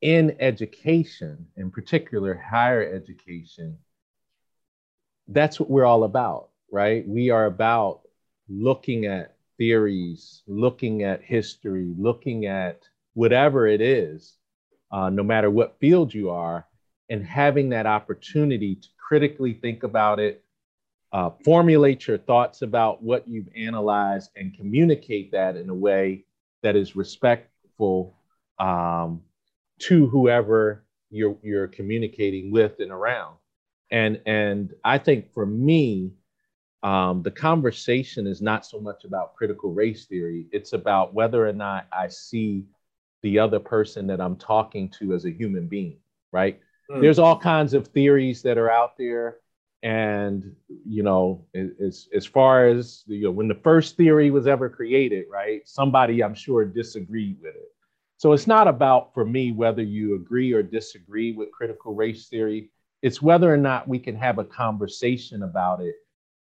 [0.00, 3.78] in education, in particular higher education,
[5.28, 7.06] that's what we're all about right?
[7.06, 8.00] We are about
[8.48, 12.82] looking at theories, looking at history, looking at
[13.14, 14.36] whatever it is,
[14.90, 16.66] uh, no matter what field you are,
[17.10, 20.42] and having that opportunity to critically think about it,
[21.12, 26.24] uh, formulate your thoughts about what you've analyzed, and communicate that in a way
[26.62, 28.16] that is respectful
[28.58, 29.20] um,
[29.78, 33.36] to whoever you're, you're communicating with and around.
[33.90, 36.12] And, and I think for me,
[36.82, 40.46] um, the conversation is not so much about critical race theory.
[40.50, 42.64] It's about whether or not I see
[43.22, 45.98] the other person that I'm talking to as a human being,
[46.32, 46.58] right?
[46.90, 47.00] Mm.
[47.02, 49.36] There's all kinds of theories that are out there.
[49.82, 50.54] And,
[50.86, 55.24] you know, as, as far as, you know, when the first theory was ever created,
[55.30, 57.72] right, somebody I'm sure disagreed with it.
[58.16, 62.70] So it's not about, for me, whether you agree or disagree with critical race theory.
[63.02, 65.96] It's whether or not we can have a conversation about it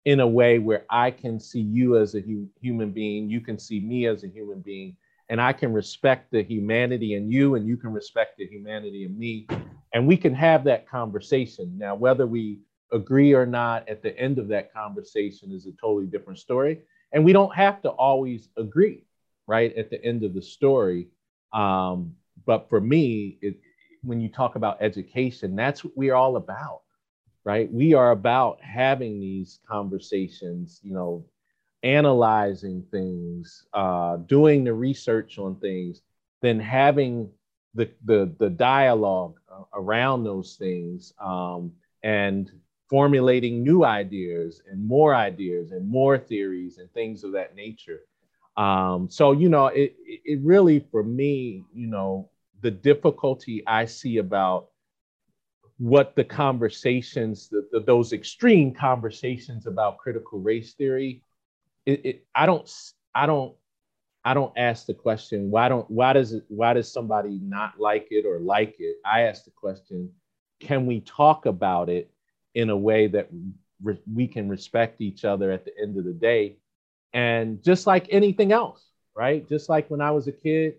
[0.06, 3.60] in a way where I can see you as a hu- human being, you can
[3.60, 4.96] see me as a human being,
[5.30, 9.20] and I can respect the humanity in you, and you can respect the humanity in
[9.20, 9.48] me,
[9.94, 11.78] and we can have that conversation.
[11.78, 12.62] Now, whether we
[12.92, 16.82] agree or not at the end of that conversation is a totally different story,
[17.12, 19.06] and we don't have to always agree,
[19.48, 21.08] right, at the end of the story.
[21.54, 22.14] Um,
[22.46, 23.60] but for me, it,
[24.04, 26.82] when you talk about education, that's what we're all about
[27.44, 27.72] right?
[27.72, 31.26] We are about having these conversations, you know,
[31.82, 36.02] analyzing things, uh, doing the research on things,
[36.42, 37.30] then having
[37.74, 41.72] the the, the dialogue uh, around those things um,
[42.04, 42.52] and
[42.90, 48.02] formulating new ideas and more ideas and more theories and things of that nature.
[48.56, 52.30] Um, so you know, it it really for me, you know,
[52.62, 54.70] the difficulty I see about
[55.78, 61.22] what the conversations, the, the, those extreme conversations about critical race theory,
[61.86, 62.68] it, it, I don't,
[63.14, 63.56] I don't,
[64.26, 68.08] I don't ask the question why don't why does it why does somebody not like
[68.12, 68.98] it or like it?
[69.06, 70.12] I ask the question,
[70.60, 72.12] can we talk about it
[72.58, 73.30] in a way that
[73.84, 76.58] re- we can respect each other at the end of the day?
[77.14, 78.84] And just like anything else,
[79.16, 79.48] right?
[79.48, 80.76] Just like when I was a kid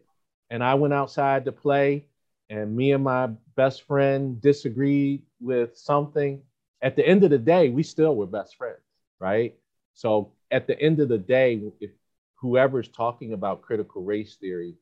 [0.50, 2.06] and I went outside to play
[2.50, 6.42] and me and my best friend disagreed with something,
[6.82, 8.82] at the end of the day, we still were best friends,
[9.20, 9.54] right?
[9.94, 11.90] So at the end of the day, if
[12.36, 14.74] whoever's talking about critical race theory,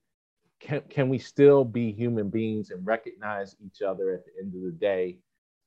[0.60, 4.62] can, can we still be human beings and recognize each other at the end of
[4.62, 5.18] the day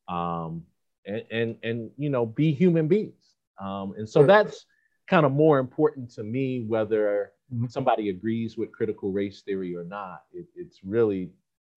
[0.08, 0.64] um,
[1.06, 3.36] and, and, and, you know, be human beings?
[3.60, 4.66] Um, and so that's
[5.08, 7.68] kind of more important to me, whether mm-hmm.
[7.68, 10.24] somebody agrees with critical race theory or not.
[10.32, 11.32] It, it's really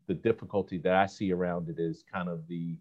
[0.07, 2.77] the difficulty that I see around it is kind of the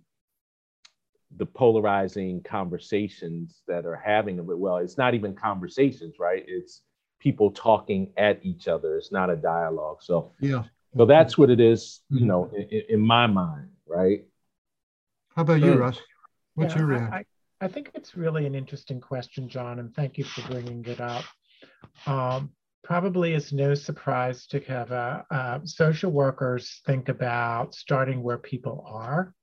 [1.37, 4.59] the polarizing conversations that are having of it.
[4.59, 6.43] Well, it's not even conversations, right?
[6.45, 6.81] It's
[7.19, 8.97] people talking at each other.
[8.97, 9.99] It's not a dialogue.
[10.01, 10.63] So yeah.
[10.97, 12.27] So that's what it is, you mm-hmm.
[12.27, 14.25] know, in, in my mind, right?
[15.33, 15.97] How about you, Russ?
[16.61, 17.13] What's yeah, your reaction?
[17.13, 21.01] I, I, think it's really an interesting question, John, and thank you for bringing it
[21.01, 21.25] up.
[22.05, 22.51] Um,
[22.83, 29.33] probably is no surprise to have uh, social workers think about starting where people are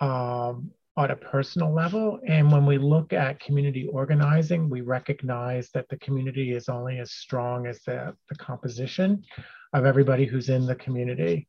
[0.00, 2.20] um, on a personal level.
[2.26, 7.12] And when we look at community organizing, we recognize that the community is only as
[7.12, 9.22] strong as the, the composition
[9.72, 11.48] of everybody who's in the community.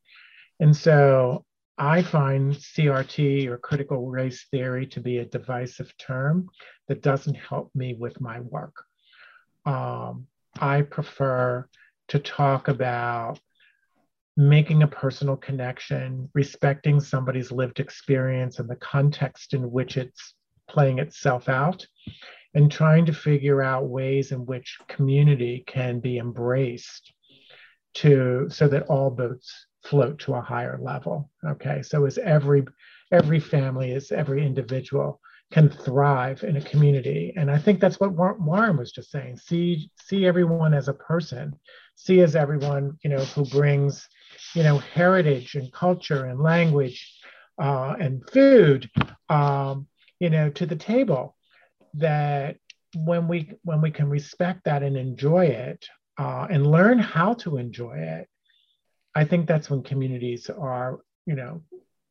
[0.60, 1.44] And so
[1.78, 6.48] I find CRT or critical race theory to be a divisive term
[6.88, 8.74] that doesn't help me with my work.
[9.64, 10.26] Um,
[10.60, 11.68] I prefer
[12.08, 13.38] to talk about
[14.36, 20.34] making a personal connection, respecting somebody's lived experience and the context in which it's
[20.68, 21.86] playing itself out,
[22.54, 27.12] and trying to figure out ways in which community can be embraced
[27.94, 31.30] to so that all boats float to a higher level.
[31.44, 32.64] Okay, so as every
[33.10, 35.20] every family, as every individual
[35.50, 37.32] can thrive in a community.
[37.36, 39.38] And I think that's what Warren was just saying.
[39.38, 41.58] See, see everyone as a person.
[41.96, 44.06] See as everyone, you know, who brings,
[44.54, 47.10] you know, heritage and culture and language
[47.60, 48.90] uh, and food,
[49.30, 49.86] um,
[50.20, 51.34] you know, to the table.
[51.94, 52.56] That
[52.94, 55.86] when we when we can respect that and enjoy it
[56.18, 58.28] uh, and learn how to enjoy it,
[59.14, 61.62] I think that's when communities are, you know,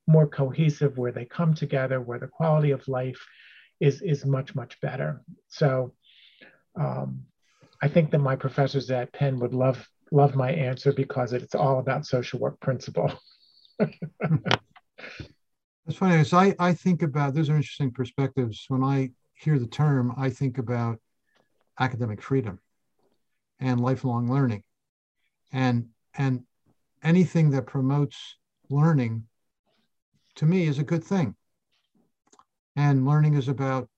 [0.08, 3.24] more cohesive, where they come together, where the quality of life
[3.80, 5.22] is is much much better.
[5.48, 5.94] So
[6.80, 7.24] um,
[7.82, 11.80] I think that my professors at Penn would love love my answer because it's all
[11.80, 13.12] about social work principle.
[13.80, 14.00] That's
[16.00, 18.66] funny as I, I think about those are interesting perspectives.
[18.68, 21.00] When I hear the term, I think about
[21.80, 22.60] academic freedom
[23.60, 24.64] and lifelong learning.
[25.52, 26.44] And and
[27.08, 28.36] anything that promotes
[28.70, 29.24] learning
[30.36, 31.36] to me is a good thing.
[32.76, 33.90] And learning is about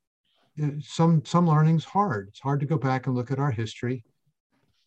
[0.61, 2.27] uh, some some learning's hard.
[2.29, 4.05] It's hard to go back and look at our history.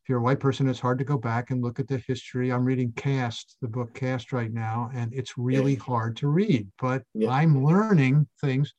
[0.02, 2.50] If you're a white person, it's hard to go back and look at the history.
[2.50, 5.82] I'm reading Caste, the book Caste right now, and it's really yeah.
[5.82, 6.68] hard to read.
[6.80, 7.30] But yeah.
[7.30, 8.72] I'm learning things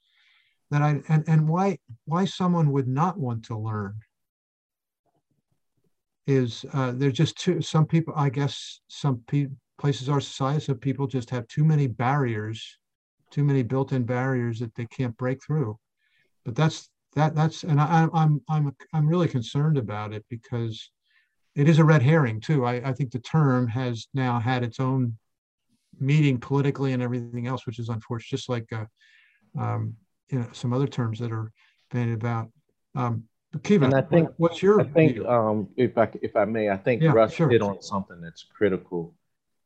[0.71, 3.95] that I and, and why why someone would not want to learn
[6.27, 9.47] is uh, there's just too some people I guess some pe-
[9.77, 12.77] places our society some people just have too many barriers
[13.31, 15.77] too many built-in barriers that they can't break through
[16.45, 20.89] but that's that that's and I, I'm I'm I'm really concerned about it because
[21.55, 22.65] it is a red herring too.
[22.65, 25.17] I, I think the term has now had its own
[25.99, 28.37] meeting politically and everything else, which is unfortunate.
[28.37, 28.85] Just like uh,
[29.57, 29.95] um,
[30.29, 31.51] you know some other terms that are
[31.91, 32.49] bandied about.
[32.95, 33.25] Um,
[33.61, 36.77] Kiva, and I think what's your I think um, if I if I may, I
[36.77, 37.49] think yeah, Russ sure.
[37.49, 39.13] hit on something that's critical.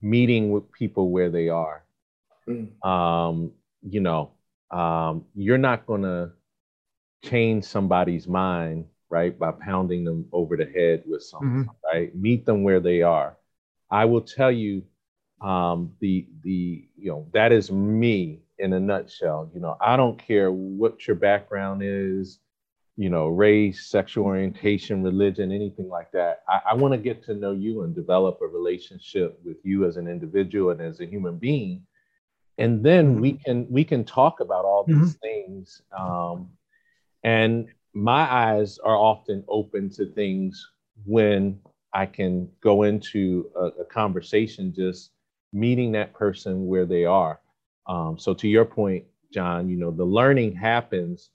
[0.02, 1.84] Meeting with people where they are.
[2.48, 2.86] Mm.
[2.86, 4.32] Um, you know,
[4.70, 6.34] um, you're not gonna
[7.24, 11.70] change somebody's mind, right, by pounding them over the head with something, mm-hmm.
[11.92, 12.16] right?
[12.16, 13.38] Meet them where they are.
[13.90, 14.84] I will tell you,
[15.42, 19.50] um, the the you know that is me in a nutshell.
[19.54, 22.40] You know, I don't care what your background is,
[22.98, 26.42] you know, race, sexual orientation, religion, anything like that.
[26.50, 29.98] I, I want to get to know you and develop a relationship with you as
[29.98, 31.84] an individual and as a human being
[32.58, 33.22] and then mm-hmm.
[33.22, 35.22] we can we can talk about all these mm-hmm.
[35.22, 36.50] things um,
[37.24, 40.70] and my eyes are often open to things
[41.06, 41.60] when
[41.94, 45.12] I can go into a, a conversation just
[45.52, 47.40] meeting that person where they are.
[47.88, 51.32] Um, so to your point, John, you know, the learning happens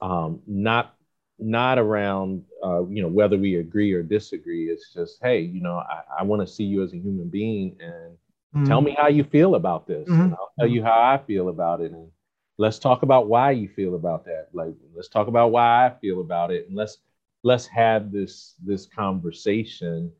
[0.00, 0.95] um, not
[1.38, 4.66] not around uh, you know whether we agree or disagree.
[4.66, 7.76] It's just hey, you know, I, I want to see you as a human being
[7.80, 8.16] and
[8.54, 8.64] mm-hmm.
[8.64, 10.08] tell me how you feel about this.
[10.08, 10.20] Mm-hmm.
[10.20, 11.92] And I'll tell you how I feel about it.
[11.92, 12.10] And
[12.58, 16.20] let's talk about why you feel about that like let's talk about why i feel
[16.20, 16.98] about it and let's
[17.42, 20.10] let's have this this conversation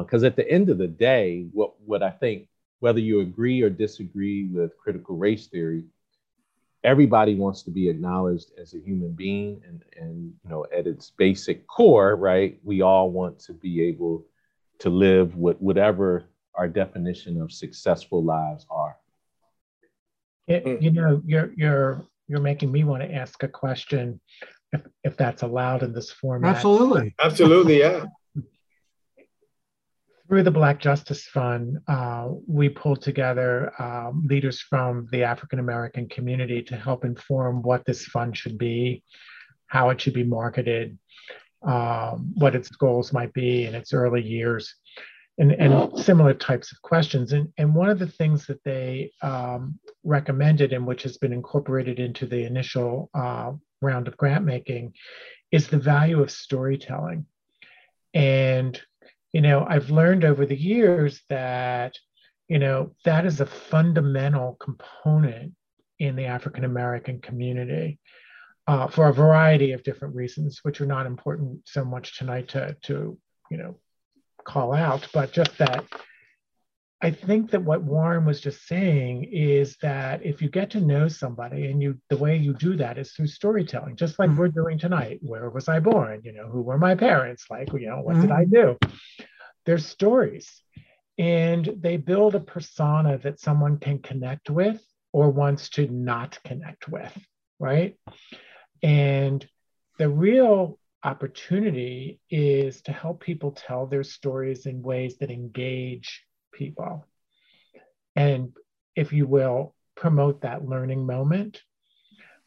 [0.00, 2.48] because uh, at the end of the day what what i think
[2.80, 5.84] whether you agree or disagree with critical race theory
[6.84, 11.10] everybody wants to be acknowledged as a human being and and you know at its
[11.16, 14.24] basic core right we all want to be able
[14.78, 16.24] to live with whatever
[16.54, 18.96] our definition of successful lives are
[20.46, 20.94] it, you mm-hmm.
[20.94, 24.20] know, you're you're you're making me want to ask a question,
[24.72, 26.56] if if that's allowed in this format.
[26.56, 28.04] Absolutely, absolutely, yeah.
[30.28, 36.08] Through the Black Justice Fund, uh, we pulled together um, leaders from the African American
[36.08, 39.04] community to help inform what this fund should be,
[39.68, 40.98] how it should be marketed,
[41.62, 44.74] um, what its goals might be in its early years
[45.38, 47.32] and, and similar types of questions.
[47.32, 52.00] And, and one of the things that they um, recommended and which has been incorporated
[52.00, 54.94] into the initial uh, round of grant making
[55.52, 57.26] is the value of storytelling.
[58.14, 58.80] And,
[59.36, 61.94] you know, I've learned over the years that,
[62.48, 65.52] you know, that is a fundamental component
[65.98, 67.98] in the African American community.
[68.66, 72.74] Uh, for a variety of different reasons, which are not important so much tonight to,
[72.84, 73.18] to
[73.50, 73.78] you know,
[74.44, 75.84] call out, but just that
[77.06, 81.06] I think that what Warren was just saying is that if you get to know
[81.06, 84.40] somebody and you the way you do that is through storytelling, just like mm-hmm.
[84.40, 85.20] we're doing tonight.
[85.22, 86.22] Where was I born?
[86.24, 87.44] You know, who were my parents?
[87.48, 88.22] Like, you know, what mm-hmm.
[88.22, 88.76] did I do?
[89.66, 90.60] There's stories.
[91.16, 94.82] And they build a persona that someone can connect with
[95.12, 97.16] or wants to not connect with,
[97.60, 97.96] right?
[98.82, 99.48] And
[99.96, 106.25] the real opportunity is to help people tell their stories in ways that engage
[106.56, 107.06] people.
[108.14, 108.52] And
[108.94, 111.62] if you will promote that learning moment.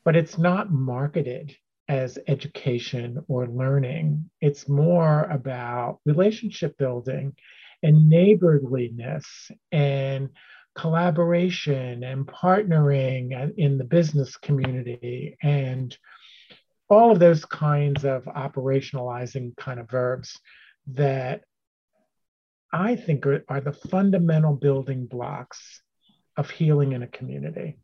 [0.05, 1.55] But it's not marketed
[1.87, 4.29] as education or learning.
[4.39, 7.35] It's more about relationship building
[7.83, 10.29] and neighborliness and
[10.75, 15.97] collaboration and partnering in the business community and
[16.89, 20.39] all of those kinds of operationalizing kind of verbs
[20.87, 21.43] that
[22.71, 25.81] I think are, are the fundamental building blocks
[26.37, 27.79] of healing in a community.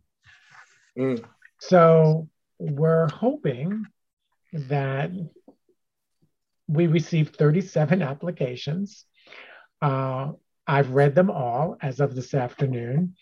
[0.98, 1.24] Mm.
[1.60, 2.30] So
[2.60, 3.86] we're hoping
[4.54, 5.12] that
[6.68, 9.06] we received 37 applications.
[9.82, 10.32] Uh,
[10.68, 13.16] I've read them all as of this afternoon.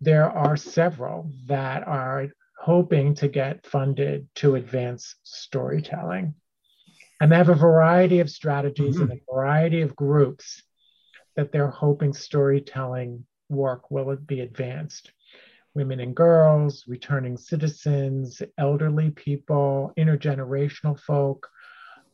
[0.00, 2.28] There are several that are
[2.58, 6.34] hoping to get funded to advance storytelling.
[7.20, 9.10] And they have a variety of strategies mm-hmm.
[9.10, 10.62] and a variety of groups
[11.36, 15.12] that they're hoping storytelling work will be advanced.
[15.74, 21.48] Women and girls, returning citizens, elderly people, intergenerational folk,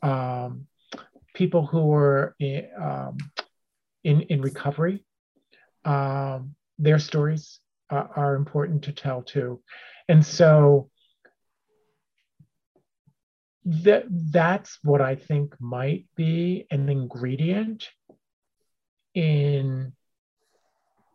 [0.03, 0.67] um,
[1.35, 3.19] people who are in, um,
[4.03, 5.05] in, in recovery.
[5.85, 9.61] Um, their stories are important to tell too.
[10.09, 10.91] And so
[13.65, 17.89] that that's what I think might be an ingredient
[19.15, 19.93] in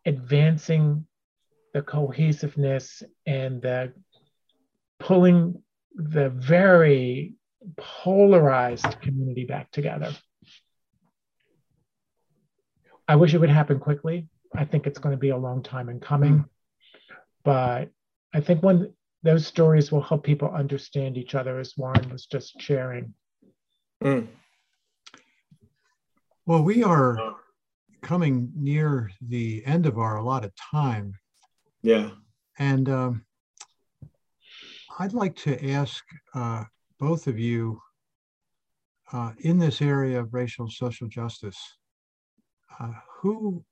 [0.06, 1.06] advancing
[1.74, 3.94] the cohesiveness and the
[5.00, 5.62] pulling
[5.96, 7.36] the very
[7.76, 10.12] polarized community back together.
[13.08, 14.28] I wish it would happen quickly.
[14.56, 16.40] I think it's going to be a long time in coming.
[16.40, 16.46] Mm.
[17.44, 17.90] But
[18.34, 18.94] I think when
[19.24, 23.14] those stories will help people understand each other, as Warren was just sharing.
[24.04, 24.28] Mm.
[26.46, 27.36] Well, we are
[28.02, 31.14] coming near the end of our allotted time.
[31.82, 32.12] Yeah.
[32.60, 33.26] And um,
[35.00, 36.04] I'd like to ask
[36.34, 36.64] uh,
[37.00, 37.82] both of you
[39.12, 41.60] uh, in this area of racial and social justice,
[42.80, 42.92] uh,
[43.22, 43.64] who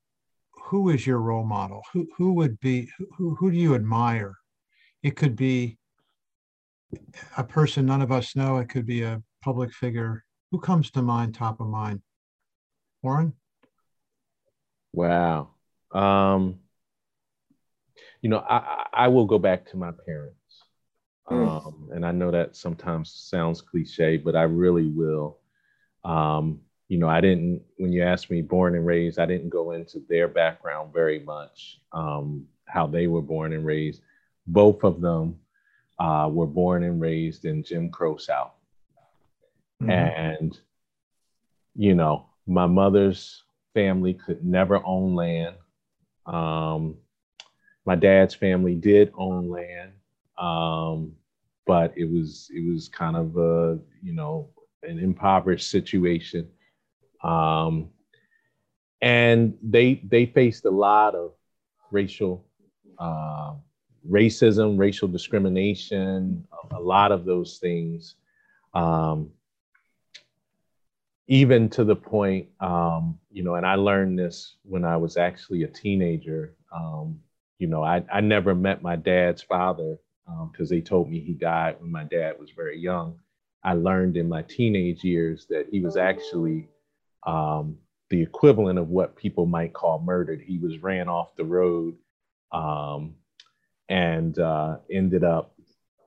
[0.52, 1.82] who is your role model?
[1.92, 4.34] Who who would be who who do you admire?
[5.02, 5.78] It could be
[7.36, 8.56] a person none of us know.
[8.58, 10.24] It could be a public figure.
[10.50, 12.02] Who comes to mind, top of mind?
[13.02, 13.34] Warren.
[14.96, 15.50] Wow.
[15.92, 16.58] Um,
[18.22, 20.64] you know, I, I will go back to my parents.
[21.30, 21.66] Mm.
[21.66, 25.38] Um, and I know that sometimes sounds cliche, but I really will.
[26.02, 29.72] Um, you know, I didn't, when you asked me born and raised, I didn't go
[29.72, 34.00] into their background very much, um, how they were born and raised.
[34.46, 35.40] Both of them
[35.98, 38.54] uh, were born and raised in Jim Crow South.
[39.82, 39.90] Mm-hmm.
[39.90, 40.58] And,
[41.74, 43.42] you know, my mother's
[43.76, 45.56] family could never own land.
[46.26, 46.96] Um,
[47.84, 49.92] my dad's family did own land
[50.38, 51.12] um,
[51.66, 54.48] but it was it was kind of a you know
[54.82, 56.48] an impoverished situation,
[57.24, 57.88] um,
[59.00, 61.32] and they they faced a lot of
[61.90, 62.44] racial
[62.98, 63.54] uh,
[64.08, 68.16] racism, racial discrimination, a, lot of those things.
[68.74, 69.30] Um,
[71.28, 75.64] even to the point, um, you know, and I learned this when I was actually
[75.64, 76.54] a teenager.
[76.72, 77.20] Um,
[77.58, 79.98] you know, I, I never met my dad's father
[80.50, 83.18] because um, they told me he died when my dad was very young.
[83.64, 86.68] I learned in my teenage years that he was actually
[87.26, 87.78] um,
[88.10, 90.40] the equivalent of what people might call murdered.
[90.40, 91.96] He was ran off the road
[92.52, 93.16] um,
[93.88, 95.54] and uh, ended up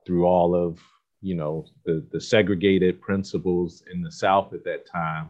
[0.06, 0.80] through all of
[1.20, 5.28] you know the the segregated principles in the South at that time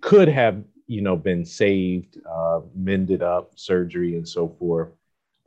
[0.00, 4.90] could have you know been saved, uh, mended up, surgery and so forth.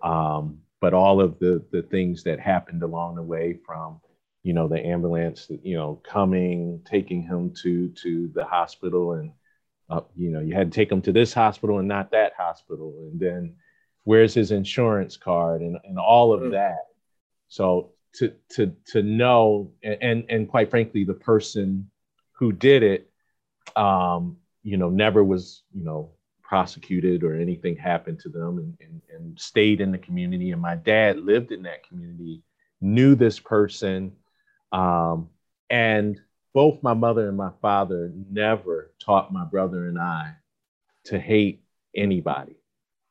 [0.02, 4.00] Um, but all of the the things that happened along the way from
[4.44, 9.32] you know the ambulance you know coming taking him to to the hospital and
[9.90, 12.94] uh, you know you had to take him to this hospital and not that hospital
[13.12, 13.56] and then
[14.04, 16.52] where's his insurance card and, and all of mm.
[16.52, 16.88] that
[17.48, 21.90] so to to to know and and quite frankly the person
[22.34, 23.10] who did it
[23.76, 26.12] um you know never was you know
[26.54, 30.52] prosecuted or anything happened to them and, and, and stayed in the community.
[30.52, 32.44] And my dad lived in that community,
[32.80, 34.12] knew this person.
[34.72, 35.30] Um,
[35.72, 36.22] and
[36.54, 40.36] both my mother and my father never taught my brother and I
[41.06, 41.64] to hate
[41.96, 42.58] anybody.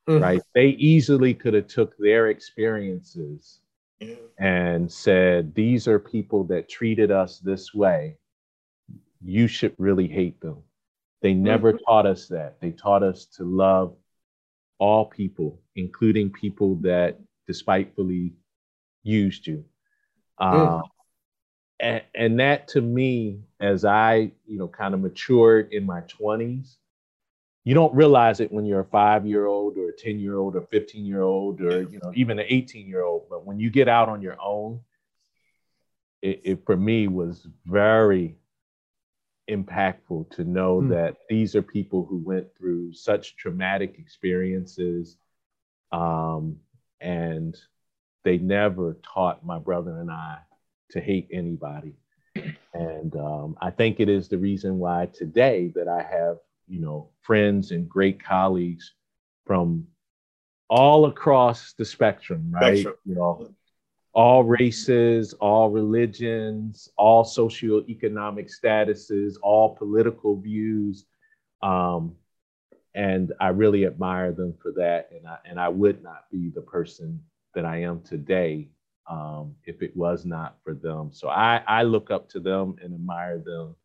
[0.08, 0.22] Mm.
[0.22, 0.42] Right.
[0.54, 3.58] They easily could have took their experiences
[4.08, 4.14] yeah.
[4.38, 8.16] and said, these are people that treated us this way.
[9.24, 10.58] You should really hate them.
[11.20, 11.84] They never mm-hmm.
[11.86, 12.60] taught us that.
[12.60, 13.94] They taught us to love
[14.78, 18.34] all people, including people that despitefully
[19.04, 19.64] used you.
[20.38, 20.82] Uh,
[21.78, 26.76] and, and that to me, as I, you know, kind of matured in my 20s,
[27.64, 30.56] you don't realize it when you're a five year old or a 10 year old
[30.56, 33.28] or 15 year old or, you know, even an 18 year old.
[33.30, 34.80] But when you get out on your own,
[36.20, 38.36] it, it for me was very
[39.48, 40.90] impactful to know mm.
[40.90, 45.16] that these are people who went through such traumatic experiences
[45.90, 46.56] um,
[47.00, 47.56] and
[48.24, 50.38] they never taught my brother and I
[50.90, 51.94] to hate anybody.
[52.72, 56.38] And um, I think it is the reason why today that I have,
[56.72, 58.94] you know, friends and great colleagues
[59.46, 59.86] from
[60.70, 62.78] all across the spectrum, right?
[62.78, 62.94] Spectrum.
[63.04, 63.54] You know,
[64.14, 71.04] all races, all religions, all socioeconomic statuses, all political views.
[71.62, 72.16] Um,
[72.94, 75.10] and I really admire them for that.
[75.14, 77.22] And I, and I would not be the person
[77.54, 78.70] that I am today
[79.10, 81.10] um, if it was not for them.
[81.12, 83.76] So I, I look up to them and admire them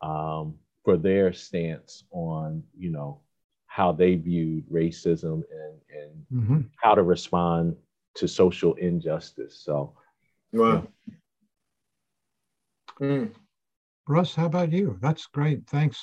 [0.00, 0.54] um,
[0.86, 3.18] for their stance on, you know,
[3.66, 6.60] how they viewed racism and, and mm-hmm.
[6.76, 7.74] how to respond
[8.14, 9.58] to social injustice.
[9.64, 9.94] So,
[10.52, 10.86] wow.
[13.00, 13.08] Yeah.
[13.08, 13.32] Mm.
[14.08, 14.96] Russ, how about you?
[15.02, 15.66] That's great.
[15.66, 16.00] Thanks,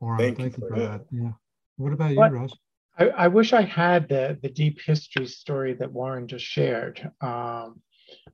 [0.00, 0.18] Warren.
[0.18, 1.08] Thank, Thank you, for, for that.
[1.08, 1.16] that.
[1.16, 1.30] Yeah.
[1.76, 2.52] What about you, Russ?
[2.98, 7.08] I, I, wish I had the the deep history story that Warren just shared.
[7.20, 7.80] Um,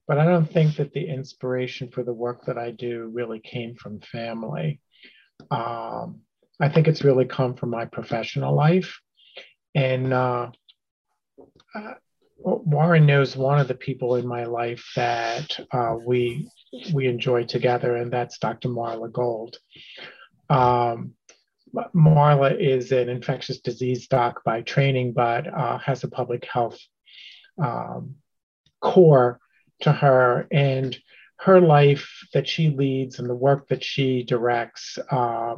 [0.09, 3.75] but I don't think that the inspiration for the work that I do really came
[3.75, 4.81] from family.
[5.51, 6.21] Um,
[6.61, 9.01] I think it's really come from my professional life.
[9.75, 10.51] And uh,
[11.75, 11.95] uh,
[12.37, 16.49] Warren knows one of the people in my life that uh, we
[16.93, 18.69] we enjoy together, and that's Dr.
[18.69, 19.57] Marla Gold.
[20.51, 21.15] Um,
[21.95, 26.79] Marla is an infectious disease doc by training, but uh, has a public health
[27.63, 28.17] um,
[28.81, 29.41] core
[29.81, 30.47] to her.
[30.53, 30.97] And
[31.39, 35.57] her life that she leads and the work that she directs uh,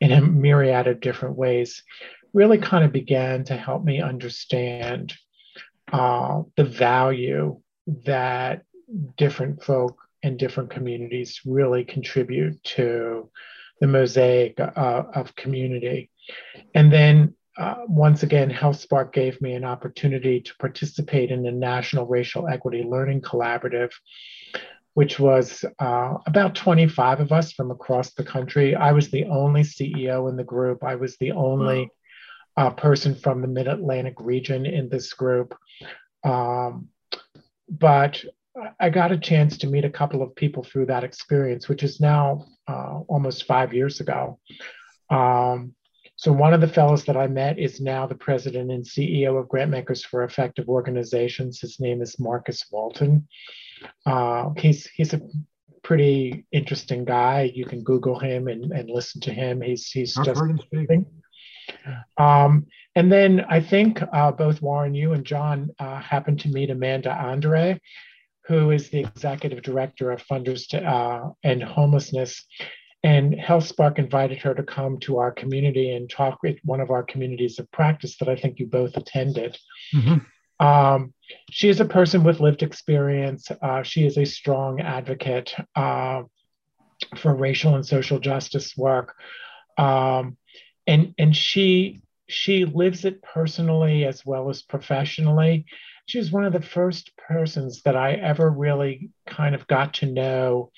[0.00, 1.82] in a myriad of different ways
[2.32, 5.14] really kind of began to help me understand
[5.92, 7.60] uh, the value
[8.04, 8.62] that
[9.16, 13.30] different folk and different communities really contribute to
[13.80, 16.10] the mosaic uh, of community.
[16.74, 22.06] And then uh, once again, HealthSpark gave me an opportunity to participate in the National
[22.06, 23.90] Racial Equity Learning Collaborative,
[24.98, 28.74] which was uh, about 25 of us from across the country.
[28.74, 30.82] I was the only CEO in the group.
[30.82, 31.88] I was the only
[32.56, 35.54] uh, person from the Mid Atlantic region in this group.
[36.24, 36.88] Um,
[37.68, 38.24] but
[38.80, 42.00] I got a chance to meet a couple of people through that experience, which is
[42.00, 44.40] now uh, almost five years ago.
[45.10, 45.76] Um,
[46.16, 49.46] so one of the fellows that I met is now the president and CEO of
[49.46, 51.60] Grantmakers for Effective Organizations.
[51.60, 53.28] His name is Marcus Walton.
[54.06, 55.20] Uh, he's he's a
[55.82, 57.50] pretty interesting guy.
[57.54, 59.60] You can Google him and, and listen to him.
[59.60, 60.40] He's he's I've just
[62.16, 66.70] um, and then I think uh, both Warren, you and John uh, happened to meet
[66.70, 67.78] Amanda Andere,
[68.46, 72.44] who is the executive director of Funders to uh, End Homelessness.
[73.04, 77.04] And HealthSpark invited her to come to our community and talk with one of our
[77.04, 79.56] communities of practice that I think you both attended.
[79.94, 80.16] Mm-hmm.
[80.60, 81.14] Um,
[81.50, 83.50] she is a person with lived experience.
[83.62, 86.22] Uh, she is a strong advocate uh,
[87.16, 89.14] for racial and social justice work.
[89.76, 90.36] Um,
[90.86, 95.64] and, and she she lives it personally as well as professionally.
[96.06, 100.06] She was one of the first persons that I ever really kind of got to
[100.06, 100.70] know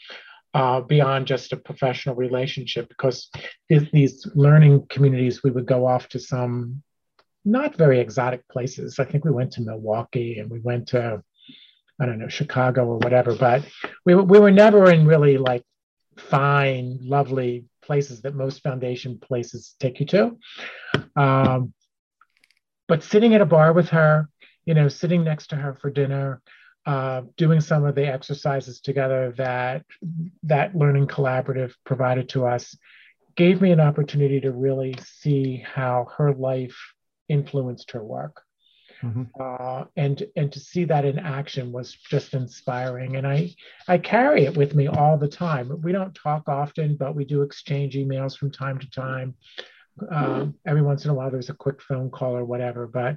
[0.54, 3.30] uh, beyond just a professional relationship because
[3.68, 6.82] these, these learning communities, we would go off to some
[7.44, 8.98] not very exotic places.
[8.98, 11.22] I think we went to Milwaukee and we went to,
[12.00, 13.66] I don't know, Chicago or whatever, but
[14.04, 15.64] we, we were never in really like
[16.16, 20.36] fine, lovely places that most foundation places take you to.
[21.16, 21.72] Um,
[22.88, 24.28] but sitting at a bar with her,
[24.64, 26.42] you know, sitting next to her for dinner,
[26.86, 29.84] uh, doing some of the exercises together that
[30.42, 32.76] that learning collaborative provided to us
[33.36, 36.76] gave me an opportunity to really see how her life
[37.30, 38.42] influenced her work.
[39.02, 39.22] Mm-hmm.
[39.40, 43.16] Uh, and and to see that in action was just inspiring.
[43.16, 43.54] And I
[43.88, 45.80] I carry it with me all the time.
[45.80, 49.34] We don't talk often, but we do exchange emails from time to time.
[50.10, 52.86] Um, every once in a while, there's a quick phone call or whatever.
[52.86, 53.16] But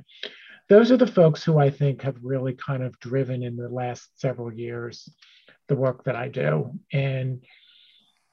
[0.69, 4.09] those are the folks who I think have really kind of driven in the last
[4.19, 5.09] several years
[5.67, 7.43] the work that I do and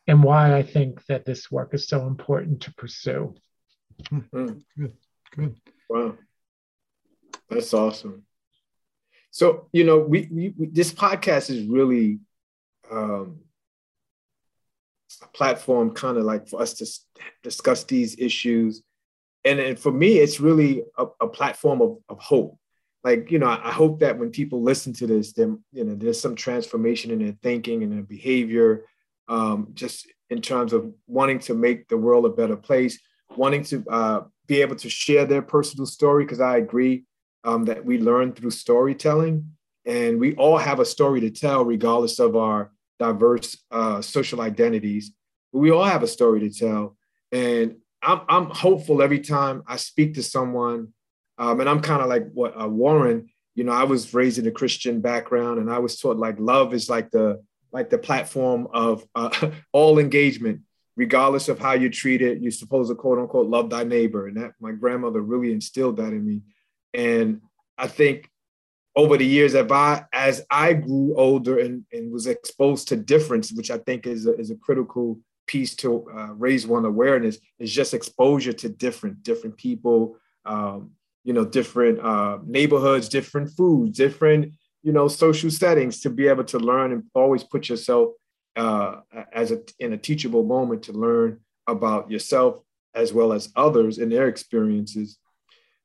[0.06, 3.34] and why I think that this work is so important to pursue.
[4.10, 4.86] Mm-hmm.
[5.30, 5.56] Good.
[5.88, 6.16] Wow,
[7.48, 8.24] that's awesome.
[9.30, 12.20] So you know, we, we, we this podcast is really
[12.90, 13.40] um,
[15.22, 16.86] a platform, kind of like for us to
[17.42, 18.82] discuss these issues
[19.44, 22.58] and, and for me, it's really a, a platform of, of hope.
[23.02, 25.94] Like, you know, I, I hope that when people listen to this, then, you know,
[25.94, 28.84] there's some transformation in their thinking and their behavior,
[29.28, 33.00] um, just in terms of wanting to make the world a better place,
[33.36, 36.24] wanting to uh, be able to share their personal story.
[36.24, 37.04] Because I agree
[37.44, 39.52] um, that we learn through storytelling,
[39.86, 45.12] and we all have a story to tell, regardless of our diverse uh, social identities.
[45.52, 46.96] But we all have a story to tell,
[47.32, 50.92] and I'm I'm hopeful every time I speak to someone,
[51.38, 53.28] um, and I'm kind of like what uh, Warren.
[53.56, 56.72] You know, I was raised in a Christian background, and I was taught like love
[56.72, 57.42] is like the
[57.72, 60.60] like the platform of uh, all engagement,
[60.96, 62.40] regardless of how you treat it.
[62.40, 66.12] You're supposed to quote unquote love thy neighbor, and that my grandmother really instilled that
[66.12, 66.42] in me.
[66.94, 67.40] And
[67.78, 68.28] I think
[68.96, 73.52] over the years, if I as I grew older and, and was exposed to difference,
[73.52, 75.18] which I think is a, is a critical
[75.50, 80.92] piece to uh, raise one awareness is just exposure to different different people um,
[81.24, 84.52] you know different uh, neighborhoods different foods different
[84.84, 88.10] you know social settings to be able to learn and always put yourself
[88.56, 89.00] uh,
[89.32, 92.62] as a in a teachable moment to learn about yourself
[92.94, 95.18] as well as others and their experiences.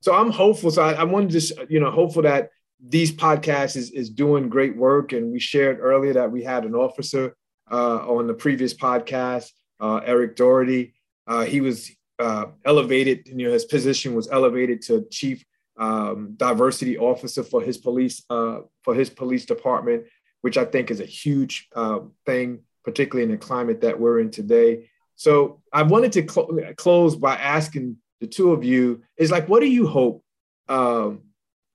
[0.01, 0.71] So I'm hopeful.
[0.71, 4.49] So I, I wanted to just, you know, hopeful that these podcasts is, is doing
[4.49, 5.13] great work.
[5.13, 7.35] And we shared earlier that we had an officer
[7.71, 10.93] uh, on the previous podcast, uh, Eric Doherty.
[11.27, 15.43] Uh, he was uh, elevated, you know, his position was elevated to chief
[15.77, 20.05] um, diversity officer for his police uh, for his police department,
[20.45, 24.29] which I think is a huge uh, thing, particularly in the climate that we're in
[24.29, 24.91] today.
[25.15, 29.61] So I wanted to cl- close by asking the two of you is like, what
[29.61, 30.23] do you hope,
[30.69, 31.21] um,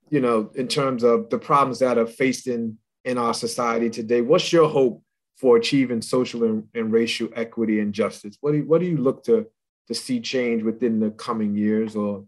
[0.08, 4.20] you know, in terms of the problems that are faced in in our society today?
[4.20, 5.02] What's your hope
[5.40, 8.36] for achieving social and, and racial equity and justice?
[8.40, 9.48] What do you, what do you look to
[9.88, 12.24] to see change within the coming years or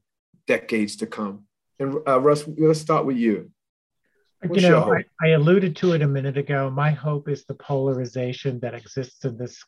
[0.48, 1.44] decades to come?
[1.78, 3.52] And uh, Russ, let's start with you.
[4.44, 6.68] What's you know, I, I, alluded to it a minute ago.
[6.68, 9.62] My hope is the polarization that exists in this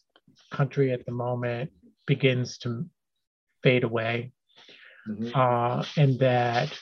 [0.51, 1.71] country at the moment
[2.07, 2.85] begins to
[3.63, 4.33] fade away,
[5.09, 5.31] mm-hmm.
[5.33, 6.77] uh, and that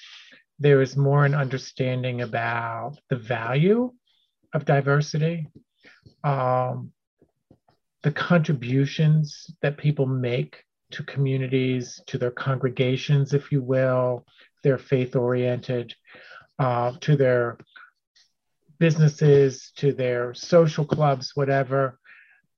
[0.58, 3.92] there is more an understanding about the value
[4.54, 5.48] of diversity,
[6.24, 6.92] um,
[8.02, 14.24] the contributions that people make to communities, to their congregations, if you will,
[14.62, 15.94] they're faith oriented,
[16.58, 17.58] uh, to their
[18.82, 22.00] businesses, to their social clubs, whatever.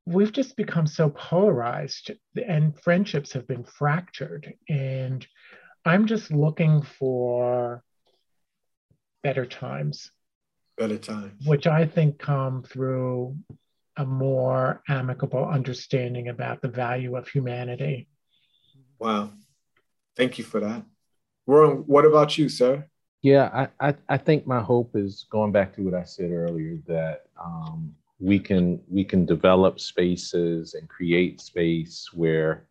[0.06, 4.54] We've just become so polarized and friendships have been fractured.
[4.66, 5.26] And
[5.84, 7.84] I'm just looking for
[9.22, 10.10] better times.
[10.78, 11.46] Better times.
[11.46, 13.36] Which I think come through
[13.98, 18.08] a more amicable understanding about the value of humanity.
[18.98, 19.32] Wow.
[20.16, 20.86] Thank you for that.
[21.44, 22.88] Warren, what about you, sir?
[23.24, 26.76] Yeah, I, I, I, think my hope is going back to what I said earlier
[26.86, 32.66] that um, we can we can develop spaces and create space where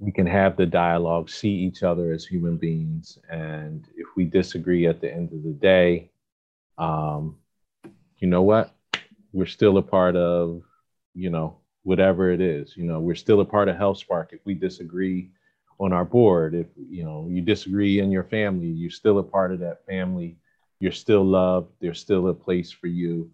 [0.00, 4.88] we can have the dialogue, see each other as human beings, and if we disagree
[4.88, 6.10] at the end of the day,
[6.76, 7.36] um,
[8.18, 8.74] you know what?
[9.32, 10.62] We're still a part of,
[11.14, 12.76] you know, whatever it is.
[12.76, 14.32] You know, we're still a part of HealthSpark.
[14.32, 15.30] If we disagree
[15.78, 16.54] on our board.
[16.54, 20.36] If you know you disagree in your family, you're still a part of that family.
[20.80, 21.72] You're still loved.
[21.80, 23.30] There's still a place for you.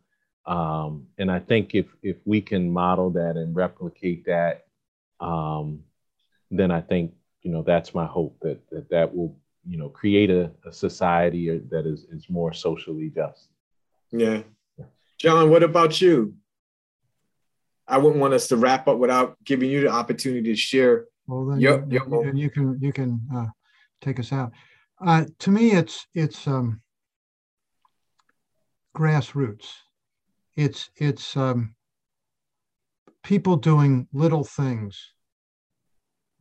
[0.47, 4.67] Um, and I think if if we can model that and replicate that,
[5.21, 5.81] um,
[6.51, 7.13] then I think
[7.43, 9.37] you know that's my hope that that that will
[9.67, 13.49] you know create a, a society that is is more socially just.
[14.11, 14.43] Yeah,
[15.19, 16.35] John, what about you?
[17.87, 21.47] I wouldn't want us to wrap up without giving you the opportunity to share well,
[21.47, 22.35] then yep, you, yep.
[22.35, 23.47] you, can you can uh,
[24.01, 24.51] take us out.
[25.05, 26.81] Uh, to me, it's it's um,
[28.97, 29.69] grassroots.
[30.57, 31.75] It's it's um,
[33.23, 35.13] people doing little things,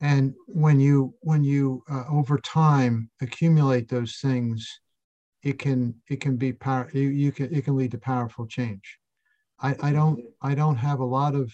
[0.02, 4.68] and when you when you uh, over time accumulate those things,
[5.44, 6.90] it can it can be power.
[6.94, 8.98] You, you can it can lead to powerful change.
[9.62, 11.54] I, I don't I don't have a lot of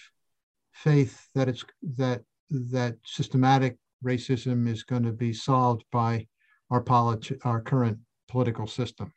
[0.72, 1.66] faith that it's
[1.98, 6.28] that that systematic racism is going to be solved by
[6.70, 7.98] our politi- our current
[8.28, 9.12] political system.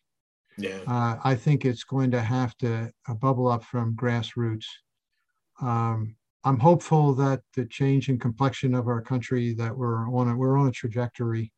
[0.56, 0.80] Yeah.
[0.86, 4.66] Uh, I think it's going to have to uh, bubble up from grassroots.
[5.60, 10.36] Um, I'm hopeful that the change in complexion of our country that we're on a,
[10.36, 11.52] we're on a trajectory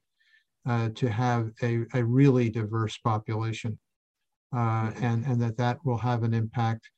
[0.66, 3.78] uh, to have a, a really diverse population,
[4.55, 6.90] uh, and and that that will have an impact.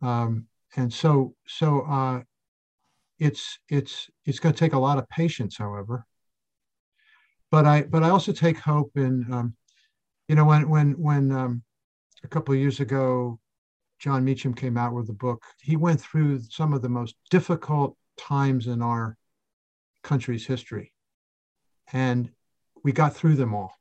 [0.00, 0.46] Um,
[0.76, 2.22] and so so uh,
[3.22, 6.04] it's it's it's going to take a lot of patience, however.
[7.52, 9.54] But I but I also take hope in um,
[10.26, 11.62] you know when when when um,
[12.24, 13.38] a couple of years ago
[14.00, 15.44] Jon Meacham came out with a book.
[15.60, 19.16] He went through some of the most difficult times in our
[20.02, 20.92] country's history,
[21.92, 22.28] and
[22.82, 23.72] we got through them all.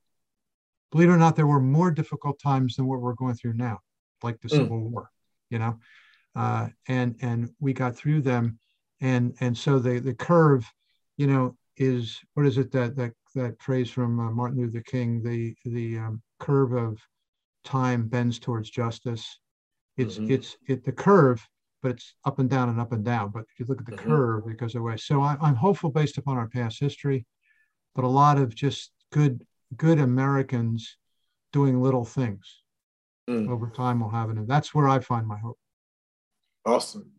[0.91, 3.79] Believe it or not, there were more difficult times than what we're going through now,
[4.21, 4.57] like the mm.
[4.57, 5.09] Civil War.
[5.49, 5.79] You know,
[6.35, 8.59] uh, and and we got through them
[9.01, 10.71] and and so the the curve
[11.17, 15.21] you know is what is it that that that phrase from uh, martin luther king?
[15.23, 16.99] The the um, curve of
[17.63, 19.39] time bends towards justice.
[19.97, 20.31] It's mm-hmm.
[20.31, 21.45] it's it the curve
[21.81, 23.31] but it's up and down and up and down.
[23.31, 24.09] But if you look at the mm-hmm.
[24.09, 24.97] curve it goes away.
[24.97, 27.25] So I, i'm hopeful based upon our past history
[27.95, 29.45] but a lot of just good
[29.75, 30.97] good americans
[31.51, 32.61] doing little things
[33.29, 33.49] mm.
[33.49, 34.37] over time will have it.
[34.37, 35.57] And that's where i find my hope.
[36.65, 37.11] Awesome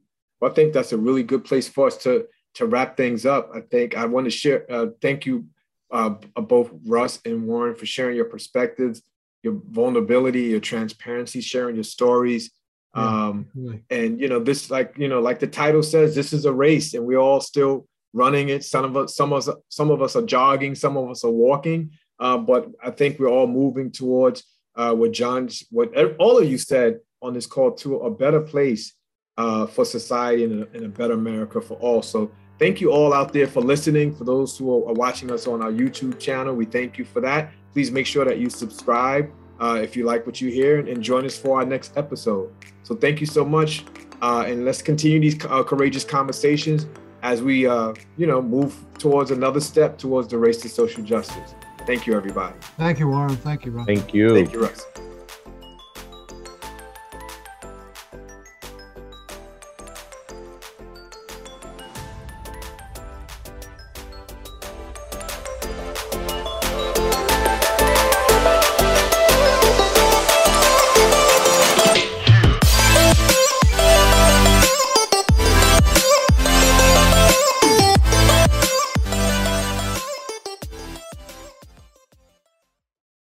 [0.42, 3.50] well, I think that's a really good place for us to to wrap things up.
[3.54, 4.66] I think I want to share.
[4.68, 5.46] Uh, thank you,
[5.92, 9.02] uh, both Russ and Warren, for sharing your perspectives,
[9.44, 12.50] your vulnerability, your transparency, sharing your stories.
[12.92, 13.84] Um, really.
[13.88, 16.92] And you know, this like you know, like the title says, this is a race,
[16.92, 18.64] and we're all still running it.
[18.64, 21.30] Some of us, some of us, some of us are jogging, some of us are
[21.30, 21.92] walking.
[22.18, 24.42] Uh, but I think we're all moving towards
[24.74, 28.92] uh, what John, what all of you said on this call to a better place
[29.38, 32.02] uh, for society and a, and a, better America for all.
[32.02, 34.14] So thank you all out there for listening.
[34.14, 37.52] For those who are watching us on our YouTube channel, we thank you for that.
[37.72, 39.30] Please make sure that you subscribe
[39.60, 42.52] uh, if you like what you hear and join us for our next episode.
[42.82, 43.84] So thank you so much.
[44.20, 46.86] Uh, and let's continue these uh, courageous conversations
[47.22, 51.54] as we, uh, you know, move towards another step towards the race to social justice.
[51.86, 52.54] Thank you, everybody.
[52.76, 53.36] Thank you, Warren.
[53.36, 53.86] Thank you, Ron.
[53.86, 54.34] Thank you.
[54.34, 54.86] Thank you, Russ.